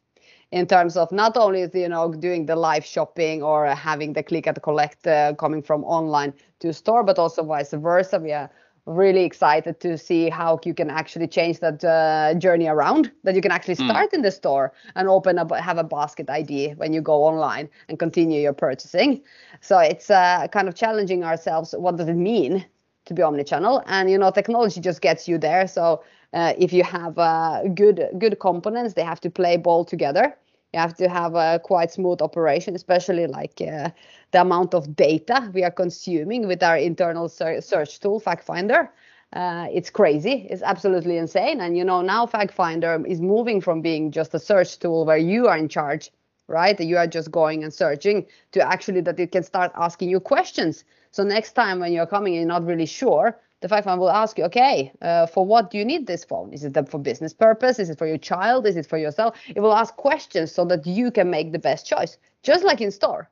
in 0.52 0.68
terms 0.68 0.98
of 0.98 1.12
not 1.12 1.38
only 1.38 1.68
you 1.74 1.88
know 1.88 2.14
doing 2.14 2.46
the 2.46 2.56
live 2.56 2.86
shopping 2.86 3.42
or 3.42 3.68
having 3.68 4.14
the 4.14 4.24
click 4.24 4.48
and 4.48 4.62
collect 4.62 5.08
uh, 5.08 5.34
coming 5.36 5.62
from 5.62 5.84
online 5.86 6.34
to 6.60 6.74
store, 6.74 7.04
but 7.04 7.18
also 7.18 7.44
vice 7.44 7.72
versa. 7.72 8.20
We 8.20 8.34
are 8.34 8.50
really 8.86 9.24
excited 9.24 9.80
to 9.80 9.98
see 9.98 10.30
how 10.30 10.60
you 10.66 10.74
can 10.74 10.90
actually 10.90 11.28
change 11.28 11.60
that 11.60 11.84
uh, 11.84 12.34
journey 12.40 12.68
around 12.68 13.12
that 13.24 13.36
you 13.36 13.42
can 13.42 13.52
actually 13.52 13.76
start 13.76 14.12
mm. 14.12 14.16
in 14.16 14.22
the 14.22 14.32
store 14.32 14.74
and 14.96 15.08
open 15.08 15.38
up 15.38 15.52
have 15.52 15.78
a 15.78 15.84
basket 15.84 16.30
id 16.30 16.74
when 16.78 16.92
you 16.94 17.02
go 17.02 17.24
online 17.24 17.70
and 17.90 18.00
continue 18.00 18.42
your 18.42 18.54
purchasing. 18.54 19.22
So 19.62 19.78
it's 19.80 20.10
uh, 20.10 20.48
kind 20.52 20.68
of 20.68 20.76
challenging 20.76 21.24
ourselves 21.24 21.76
what 21.78 21.98
does 21.98 22.08
it 22.08 22.16
mean 22.16 22.66
to 23.06 23.14
be 23.14 23.22
omnichannel? 23.22 23.84
And 23.86 24.10
you 24.10 24.18
know 24.18 24.32
technology 24.32 24.82
just 24.82 25.02
gets 25.02 25.28
you 25.28 25.38
there. 25.38 25.68
So 25.68 26.04
uh, 26.34 26.54
if 26.58 26.74
you 26.74 26.84
have 26.84 27.18
uh, 27.18 27.64
good 27.76 28.08
good 28.18 28.40
components 28.40 28.96
they 28.96 29.04
have 29.04 29.22
to 29.22 29.30
play 29.30 29.58
ball 29.58 29.86
together 29.86 30.36
you 30.74 30.80
have 30.80 30.96
to 30.96 31.10
have 31.10 31.36
a 31.36 31.60
quite 31.64 31.92
smooth 31.92 32.22
operation, 32.22 32.76
especially 32.76 33.28
like 33.28 33.60
uh, 33.62 33.90
the 34.32 34.42
amount 34.42 34.74
of 34.74 34.96
data 34.96 35.52
we 35.54 35.64
are 35.64 35.72
consuming 35.72 36.48
with 36.48 36.64
our 36.64 36.78
internal 36.78 37.28
search 37.28 38.00
tool, 38.00 38.22
FactFinder. 38.22 38.90
Uh, 39.34 39.68
it's 39.72 39.90
crazy. 39.90 40.48
It's 40.50 40.62
absolutely 40.62 41.18
insane. 41.18 41.62
And 41.62 41.78
you 41.78 41.84
know 41.84 42.02
now 42.02 42.26
FactFinder 42.26 43.06
is 43.08 43.22
moving 43.22 43.62
from 43.62 43.82
being 43.82 44.12
just 44.12 44.34
a 44.34 44.40
search 44.40 44.80
tool 44.80 45.06
where 45.06 45.18
you 45.18 45.48
are 45.48 45.58
in 45.58 45.70
charge, 45.70 46.12
right? 46.48 46.80
You 46.80 46.98
are 46.98 47.08
just 47.08 47.32
going 47.32 47.64
and 47.64 47.74
searching 47.74 48.26
to 48.52 48.62
actually 48.62 49.02
that 49.02 49.20
it 49.20 49.32
can 49.32 49.44
start 49.44 49.72
asking 49.76 50.10
you 50.10 50.20
questions. 50.20 50.84
So 51.12 51.24
next 51.24 51.54
time 51.54 51.80
when 51.80 51.92
you're 51.92 52.08
coming, 52.08 52.34
you're 52.34 52.46
not 52.46 52.66
really 52.66 52.86
sure 52.86 53.38
the 53.62 53.70
five 53.70 53.86
will 53.86 54.10
ask 54.10 54.38
you, 54.38 54.44
okay, 54.46 54.92
uh, 55.02 55.28
for 55.28 55.46
what 55.46 55.70
do 55.72 55.78
you 55.78 55.86
need 55.86 56.08
this 56.08 56.26
phone? 56.26 56.52
Is 56.52 56.64
it 56.64 56.90
for 56.90 56.98
business 56.98 57.34
purpose? 57.34 57.80
Is 57.80 57.90
it 57.90 57.98
for 57.98 58.08
your 58.08 58.18
child? 58.18 58.66
Is 58.66 58.76
it 58.76 58.88
for 58.88 58.98
yourself? 58.98 59.38
It 59.56 59.60
will 59.60 59.74
ask 59.74 59.96
questions 59.96 60.52
so 60.52 60.66
that 60.66 60.86
you 60.86 61.12
can 61.12 61.30
make 61.30 61.52
the 61.52 61.60
best 61.60 61.86
choice, 61.86 62.18
just 62.44 62.64
like 62.64 62.82
in 62.82 62.92
store. 62.92 63.30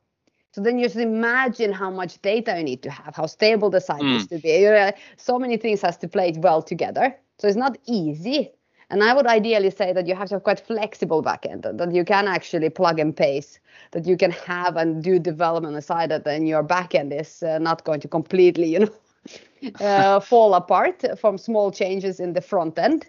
So 0.52 0.62
then 0.62 0.78
you 0.78 0.86
just 0.86 0.98
imagine 0.98 1.72
how 1.72 1.90
much 1.90 2.22
data 2.22 2.56
you 2.58 2.64
need 2.64 2.84
to 2.84 2.92
have, 2.92 3.16
how 3.16 3.26
stable 3.26 3.70
the 3.70 3.82
site 3.82 4.02
mm. 4.02 4.16
is 4.16 4.28
to 4.28 4.40
be. 4.40 4.94
So 5.18 5.38
many 5.40 5.58
things 5.58 5.82
has 5.82 5.98
to 5.98 6.08
play 6.08 6.34
well 6.38 6.62
together. 6.62 7.16
So 7.40 7.48
it's 7.48 7.58
not 7.58 7.78
easy. 7.86 8.52
And 8.92 9.04
I 9.04 9.14
would 9.14 9.28
ideally 9.28 9.70
say 9.70 9.94
that 9.94 10.08
you 10.08 10.16
have 10.16 10.30
to 10.30 10.36
have 10.36 10.44
quite 10.44 10.60
flexible 10.60 11.24
backend, 11.24 11.78
that 11.78 11.94
you 11.94 12.04
can 12.04 12.28
actually 12.28 12.70
plug 12.72 13.00
and 13.00 13.16
paste, 13.16 13.60
that 13.92 14.08
you 14.08 14.18
can 14.18 14.32
have 14.32 14.78
and 14.78 15.04
do 15.04 15.20
development 15.20 15.76
aside 15.76 16.10
that 16.10 16.24
then 16.24 16.48
your 16.48 16.64
backend 16.64 17.20
is 17.20 17.44
uh, 17.44 17.60
not 17.60 17.84
going 17.84 18.00
to 18.00 18.08
completely, 18.08 18.74
you 18.74 18.80
know, 18.80 18.90
uh, 19.80 20.20
fall 20.20 20.54
apart 20.54 21.04
from 21.20 21.38
small 21.38 21.72
changes 21.72 22.20
in 22.20 22.34
the 22.34 22.42
front 22.42 22.78
end. 22.78 23.08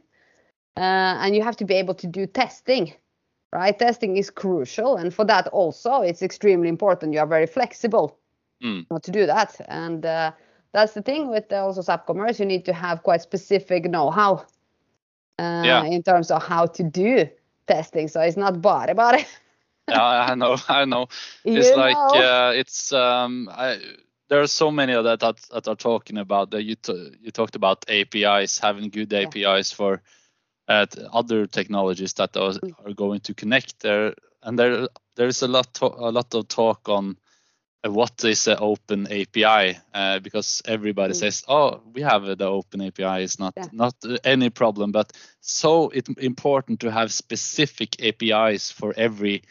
Uh, 0.77 1.18
and 1.20 1.35
you 1.35 1.42
have 1.42 1.57
to 1.57 1.64
be 1.64 1.75
able 1.75 1.94
to 1.94 2.07
do 2.07 2.27
testing, 2.27 2.92
right? 3.53 3.79
Testing 3.79 4.16
is 4.16 4.31
crucial. 4.31 4.96
And 4.96 5.12
for 5.12 5.25
that 5.27 5.49
also, 5.49 6.01
it's 6.01 6.23
extremely 6.23 6.68
important. 6.68 7.12
You 7.12 7.20
are 7.20 7.27
very 7.27 7.46
flexible 7.46 8.18
mm. 8.62 8.87
to 9.03 9.11
do 9.11 9.27
that. 9.27 9.61
And 9.68 10.07
uh, 10.07 10.33
that's 10.73 10.92
the 10.94 11.03
thing 11.03 11.29
with 11.29 11.53
also 11.53 11.83
SAP 11.83 12.07
Commerce. 12.07 12.38
You 12.38 12.46
need 12.46 12.64
to 12.66 12.73
have 12.73 13.03
quite 13.03 13.23
specific 13.23 13.85
know-how 13.85 14.46
uh, 15.38 15.62
yeah. 15.64 15.85
in 15.85 16.03
terms 16.03 16.31
of 16.31 16.42
how 16.42 16.66
to 16.66 16.83
do 16.83 17.29
testing. 17.66 18.09
So 18.09 18.20
it's 18.20 18.37
not 18.37 18.61
bare 18.61 18.94
bare. 18.94 19.25
yeah, 19.88 20.03
I 20.03 20.35
know, 20.35 20.57
I 20.68 20.85
know. 20.85 21.09
It's 21.44 21.70
you 21.70 21.77
like 21.77 21.96
uh, 21.96 22.53
it's 22.55 22.92
um, 22.92 23.49
I 23.51 23.79
there 24.30 24.40
are 24.40 24.46
so 24.46 24.70
many 24.70 24.94
of 24.94 25.04
that 25.04 25.20
that, 25.20 25.36
that 25.52 25.68
are 25.68 25.76
talking 25.76 26.16
about 26.16 26.52
that 26.52 26.62
you 26.62 26.76
t- 26.76 27.16
you 27.20 27.30
talked 27.30 27.56
about 27.56 27.84
APIs 27.88 28.58
having 28.58 28.88
good 28.88 29.12
yeah. 29.12 29.26
APIs 29.26 29.72
for 29.72 30.00
uh, 30.68 30.86
other 31.12 31.46
technologies 31.46 32.14
that 32.14 32.36
are, 32.36 32.52
mm. 32.52 32.72
are, 32.86 32.94
going 32.94 33.20
to 33.20 33.34
connect 33.34 33.80
there 33.80 34.14
and 34.42 34.58
there 34.58 34.88
there 35.16 35.26
is 35.26 35.42
a 35.42 35.48
lot 35.48 35.74
to- 35.74 35.86
a 35.86 36.12
lot 36.12 36.32
of 36.34 36.48
talk 36.48 36.88
on 36.88 37.16
uh, 37.84 37.90
what 37.90 38.24
is 38.24 38.46
an 38.46 38.58
open 38.60 39.06
API 39.06 39.78
uh, 39.92 40.20
because 40.20 40.62
everybody 40.64 41.12
mm. 41.12 41.16
says 41.16 41.44
oh 41.48 41.82
we 41.92 42.02
have 42.02 42.24
the 42.38 42.46
open 42.46 42.80
API 42.80 43.24
is 43.24 43.38
not 43.38 43.54
yeah. 43.56 43.66
not 43.72 43.94
any 44.24 44.48
problem 44.48 44.92
but 44.92 45.12
so 45.40 45.88
it's 45.88 46.08
important 46.18 46.80
to 46.80 46.90
have 46.90 47.12
specific 47.12 48.00
APIs 48.02 48.70
for 48.70 48.94
every 48.96 49.42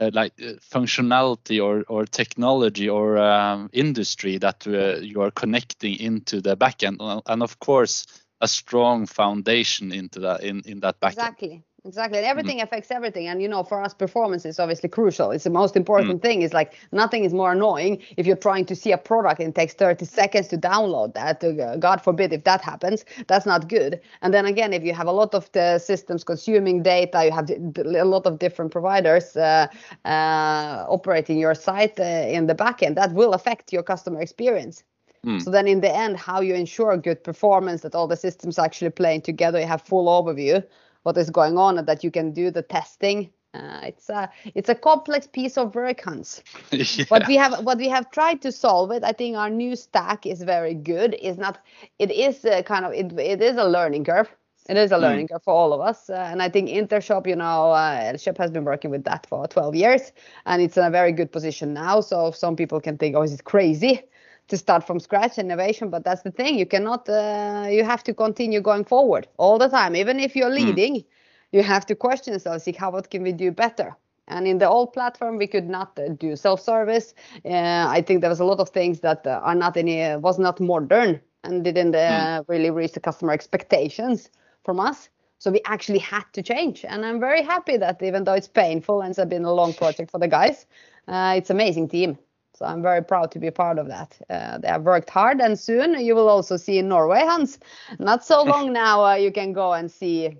uh, 0.00 0.10
like 0.12 0.32
uh, 0.40 0.52
functionality 0.74 1.62
or, 1.62 1.84
or 1.88 2.04
technology 2.06 2.88
or 2.88 3.18
um, 3.18 3.68
industry 3.72 4.38
that 4.38 4.66
uh, 4.66 4.96
you 5.00 5.20
are 5.20 5.30
connecting 5.30 5.98
into 6.00 6.40
the 6.40 6.56
backend 6.56 7.22
and 7.26 7.42
of 7.42 7.58
course 7.58 8.06
a 8.40 8.48
strong 8.48 9.06
foundation 9.06 9.92
into 9.92 10.20
that 10.20 10.42
in, 10.42 10.62
in 10.64 10.80
that 10.80 11.00
backend. 11.00 11.12
Exactly 11.12 11.64
exactly 11.84 12.18
and 12.18 12.26
everything 12.26 12.58
mm. 12.58 12.62
affects 12.62 12.90
everything 12.90 13.26
and 13.26 13.40
you 13.40 13.48
know 13.48 13.62
for 13.62 13.82
us 13.82 13.94
performance 13.94 14.44
is 14.44 14.58
obviously 14.58 14.88
crucial 14.88 15.30
it's 15.30 15.44
the 15.44 15.50
most 15.50 15.76
important 15.76 16.18
mm. 16.18 16.22
thing 16.22 16.42
is 16.42 16.52
like 16.52 16.74
nothing 16.92 17.24
is 17.24 17.32
more 17.32 17.52
annoying 17.52 18.02
if 18.16 18.26
you're 18.26 18.36
trying 18.36 18.64
to 18.64 18.74
see 18.76 18.92
a 18.92 18.98
product 18.98 19.40
and 19.40 19.50
it 19.50 19.54
takes 19.54 19.74
30 19.74 20.04
seconds 20.04 20.48
to 20.48 20.58
download 20.58 21.14
that 21.14 21.42
uh, 21.42 21.76
god 21.76 22.02
forbid 22.02 22.32
if 22.32 22.44
that 22.44 22.60
happens 22.60 23.04
that's 23.26 23.46
not 23.46 23.68
good 23.68 24.00
and 24.22 24.34
then 24.34 24.46
again 24.46 24.72
if 24.72 24.82
you 24.82 24.92
have 24.92 25.06
a 25.06 25.12
lot 25.12 25.34
of 25.34 25.50
the 25.52 25.78
systems 25.78 26.24
consuming 26.24 26.82
data 26.82 27.24
you 27.24 27.30
have 27.30 27.48
a 27.50 28.04
lot 28.04 28.26
of 28.26 28.38
different 28.38 28.70
providers 28.70 29.36
uh, 29.36 29.66
uh, 30.04 30.84
operating 30.88 31.38
your 31.38 31.54
site 31.54 31.98
uh, 31.98 32.04
in 32.04 32.46
the 32.46 32.54
backend 32.54 32.94
that 32.94 33.12
will 33.12 33.32
affect 33.32 33.72
your 33.72 33.82
customer 33.82 34.20
experience 34.20 34.84
Mm. 35.22 35.42
So 35.42 35.50
then 35.50 35.68
in 35.68 35.82
the 35.82 35.94
end, 35.94 36.16
how 36.16 36.40
you 36.40 36.54
ensure 36.54 36.96
good 36.96 37.22
performance, 37.22 37.82
that 37.82 37.94
all 37.94 38.08
the 38.08 38.16
systems 38.16 38.58
actually 38.58 38.88
playing 38.88 39.20
together, 39.20 39.60
you 39.60 39.66
have 39.66 39.82
full 39.82 40.06
overview 40.06 40.64
what 41.02 41.16
is 41.16 41.30
going 41.30 41.58
on 41.58 41.78
and 41.78 41.86
that 41.86 42.04
you 42.04 42.10
can 42.10 42.32
do 42.32 42.50
the 42.50 42.62
testing 42.62 43.30
uh, 43.52 43.80
it's 43.82 44.08
a 44.08 44.30
it's 44.54 44.68
a 44.68 44.74
complex 44.74 45.26
piece 45.26 45.58
of 45.58 45.74
work, 45.74 46.00
Hans. 46.02 46.42
yeah. 46.70 47.04
What 47.08 47.26
we 47.26 47.34
have 47.36 47.64
what 47.64 47.78
we 47.78 47.88
have 47.88 48.10
tried 48.12 48.42
to 48.42 48.52
solve 48.52 48.92
it. 48.92 49.02
I 49.02 49.12
think 49.12 49.36
our 49.36 49.50
new 49.50 49.74
stack 49.74 50.24
is 50.24 50.42
very 50.42 50.74
good. 50.74 51.14
Is 51.20 51.36
not 51.36 51.58
it 51.98 52.12
is 52.12 52.44
a 52.44 52.62
kind 52.62 52.84
of 52.84 52.92
it, 52.92 53.12
it 53.18 53.42
is 53.42 53.56
a 53.56 53.64
learning 53.64 54.04
curve. 54.04 54.30
It 54.68 54.76
is 54.76 54.92
a 54.92 54.96
hmm. 54.96 55.02
learning 55.02 55.26
mm. 55.26 55.32
curve 55.32 55.42
for 55.42 55.54
all 55.54 55.72
of 55.72 55.80
us. 55.80 56.08
Uh, 56.08 56.28
and 56.30 56.40
I 56.40 56.48
think 56.48 56.68
Intershop, 56.68 57.26
you 57.26 57.34
know, 57.34 57.72
uh, 57.72 58.16
has 58.38 58.50
been 58.52 58.64
working 58.64 58.90
with 58.90 59.02
that 59.04 59.26
for 59.26 59.48
12 59.48 59.74
years, 59.74 60.12
and 60.46 60.62
it's 60.62 60.76
in 60.76 60.84
a 60.84 60.90
very 60.90 61.10
good 61.10 61.32
position 61.32 61.74
now. 61.74 62.00
So 62.00 62.30
some 62.30 62.54
people 62.54 62.80
can 62.80 62.96
think, 62.96 63.16
oh, 63.16 63.22
is 63.22 63.32
it 63.32 63.42
crazy? 63.42 64.02
To 64.50 64.56
start 64.56 64.86
from 64.86 65.00
scratch 65.00 65.38
innovation 65.38 65.88
but 65.88 66.04
that's 66.04 66.22
the 66.22 66.30
thing 66.30 66.58
you 66.58 66.66
cannot 66.66 67.08
uh, 67.08 67.66
you 67.70 67.84
have 67.84 68.02
to 68.02 68.12
continue 68.12 68.60
going 68.60 68.84
forward 68.84 69.26
all 69.38 69.58
the 69.58 69.68
time 69.68 69.96
even 69.96 70.20
if 70.20 70.36
you're 70.36 70.50
hmm. 70.50 70.66
leading 70.66 70.94
mm. 70.96 71.04
you 71.52 71.62
have 71.62 71.86
to 71.86 71.94
question 71.94 72.32
yourself 72.34 72.62
see 72.62 72.72
how 72.72 72.90
what 72.90 73.10
can 73.10 73.22
we 73.22 73.32
do 73.32 73.50
better 73.50 73.96
and 74.28 74.46
in 74.46 74.58
the 74.58 74.68
old 74.68 74.92
platform 74.92 75.36
we 75.36 75.46
could 75.46 75.68
not 75.68 75.98
uh, 75.98 76.08
do 76.18 76.36
self-service 76.36 77.14
uh, 77.44 77.86
i 77.96 78.02
think 78.04 78.20
there 78.20 78.30
was 78.30 78.40
a 78.40 78.44
lot 78.44 78.60
of 78.60 78.68
things 78.68 79.00
that 79.00 79.26
uh, 79.26 79.40
are 79.42 79.54
not 79.54 79.76
any 79.76 80.02
uh, 80.02 80.18
was 80.18 80.38
not 80.38 80.60
modern 80.60 81.20
and 81.44 81.64
didn't 81.64 81.92
mm. 81.92 82.44
really 82.48 82.70
reach 82.70 82.92
the 82.92 83.00
customer 83.00 83.32
expectations 83.32 84.30
from 84.64 84.80
us 84.80 85.08
so 85.38 85.50
we 85.50 85.60
actually 85.64 85.98
had 85.98 86.24
to 86.32 86.42
change 86.42 86.84
and 86.84 87.06
i'm 87.06 87.20
very 87.20 87.42
happy 87.42 87.76
that 87.76 88.02
even 88.02 88.24
though 88.24 88.34
it's 88.34 88.48
painful 88.48 89.00
and 89.00 89.16
it's 89.16 89.24
been 89.30 89.44
a 89.44 89.52
long 89.52 89.72
project 89.72 90.10
for 90.10 90.18
the 90.18 90.28
guys 90.28 90.66
it's 91.08 91.50
amazing 91.50 91.88
team 91.88 92.18
so 92.60 92.66
I'm 92.66 92.82
very 92.82 93.02
proud 93.02 93.30
to 93.32 93.38
be 93.38 93.50
part 93.50 93.78
of 93.78 93.88
that. 93.88 94.18
Uh, 94.28 94.58
they 94.58 94.68
have 94.68 94.82
worked 94.82 95.08
hard, 95.08 95.40
and 95.40 95.58
soon 95.58 95.98
you 95.98 96.14
will 96.14 96.28
also 96.28 96.58
see 96.58 96.78
in 96.78 96.88
Norway, 96.88 97.20
Hans. 97.20 97.58
Not 97.98 98.22
so 98.22 98.42
long 98.42 98.72
now, 98.84 99.02
uh, 99.04 99.14
you 99.14 99.32
can 99.32 99.54
go 99.54 99.72
and 99.72 99.90
see 99.90 100.36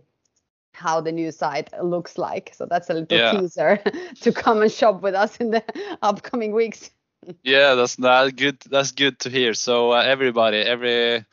how 0.73 1.01
the 1.01 1.13
new 1.13 1.33
site 1.33 1.71
looks 1.83 2.19
like. 2.19 2.53
So 2.55 2.67
that's 2.67 2.91
a 2.91 2.95
little 2.95 3.19
yeah. 3.19 3.41
teaser 3.41 3.83
to 4.21 4.33
come 4.33 4.61
and 4.61 4.71
shop 4.71 5.01
with 5.01 5.15
us 5.15 5.39
in 5.39 5.51
the 5.51 5.65
upcoming 6.03 6.53
weeks. 6.53 6.91
yeah, 7.43 7.75
that's 7.75 7.97
that 7.97 8.37
good. 8.37 8.61
That's 8.71 8.93
good 8.93 9.19
to 9.21 9.31
hear. 9.31 9.55
So 9.55 9.93
uh, 9.93 10.03
everybody, 10.03 10.59
every 10.59 11.25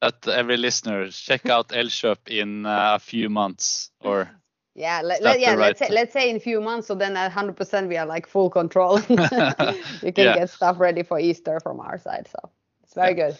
that 0.00 0.28
every 0.28 0.58
listener, 0.58 1.08
check 1.10 1.46
out 1.46 1.70
Elkjøp 1.70 2.28
in 2.28 2.66
uh, 2.66 2.94
a 2.94 2.98
few 3.00 3.28
months 3.28 3.90
or 4.00 4.30
yeah, 4.76 5.00
let, 5.02 5.22
let 5.22 5.40
yeah. 5.40 5.54
Right 5.54 5.68
let's 5.68 5.78
say 5.78 5.88
let's 5.90 6.12
say 6.12 6.28
in 6.28 6.36
a 6.36 6.40
few 6.40 6.60
months, 6.60 6.86
so 6.86 6.94
then 6.94 7.16
at 7.16 7.32
100% 7.32 7.88
we 7.88 7.96
are 7.96 8.06
like 8.06 8.26
full 8.26 8.50
control. 8.50 9.00
you 9.08 9.16
can 9.16 10.24
yeah. 10.26 10.34
get 10.34 10.50
stuff 10.50 10.78
ready 10.78 11.02
for 11.02 11.18
Easter 11.18 11.60
from 11.60 11.80
our 11.80 11.98
side, 11.98 12.28
so 12.30 12.50
it's 12.82 12.94
very 12.94 13.16
yeah. 13.16 13.28
good. 13.28 13.38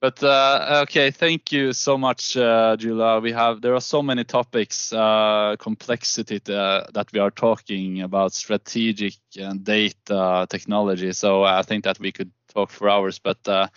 But 0.00 0.22
uh, 0.22 0.80
okay, 0.82 1.10
thank 1.12 1.52
you 1.52 1.72
so 1.72 1.96
much, 1.96 2.36
uh, 2.36 2.76
Julia. 2.76 3.20
We 3.20 3.32
have 3.32 3.62
there 3.62 3.74
are 3.74 3.80
so 3.80 4.02
many 4.02 4.24
topics, 4.24 4.92
uh, 4.92 5.54
complexity 5.58 6.40
to, 6.40 6.86
that 6.92 7.12
we 7.12 7.20
are 7.20 7.30
talking 7.30 8.02
about, 8.02 8.32
strategic 8.32 9.14
and 9.38 9.62
data 9.62 10.46
technology. 10.50 11.12
So 11.12 11.44
I 11.44 11.62
think 11.62 11.84
that 11.84 12.00
we 12.00 12.10
could 12.10 12.32
talk 12.52 12.70
for 12.70 12.90
hours, 12.90 13.20
but 13.20 13.38
uh, 13.48 13.68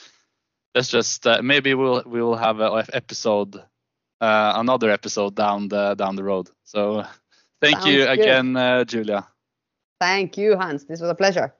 let's 0.73 0.89
just 0.89 1.27
uh, 1.27 1.41
maybe 1.43 1.75
we'll 1.75 2.01
we'll 2.05 2.35
have 2.35 2.59
an 2.59 2.83
episode 2.93 3.63
uh, 4.21 4.53
another 4.55 4.89
episode 4.89 5.35
down 5.35 5.67
the 5.67 5.95
down 5.95 6.15
the 6.15 6.23
road. 6.23 6.49
So 6.63 7.05
thank 7.61 7.81
Sounds 7.81 7.87
you 7.87 8.07
again, 8.07 8.55
uh, 8.55 8.83
Julia. 8.85 9.27
Thank 9.99 10.37
you, 10.37 10.57
Hans. 10.57 10.85
This 10.85 11.01
was 11.01 11.09
a 11.09 11.15
pleasure. 11.15 11.53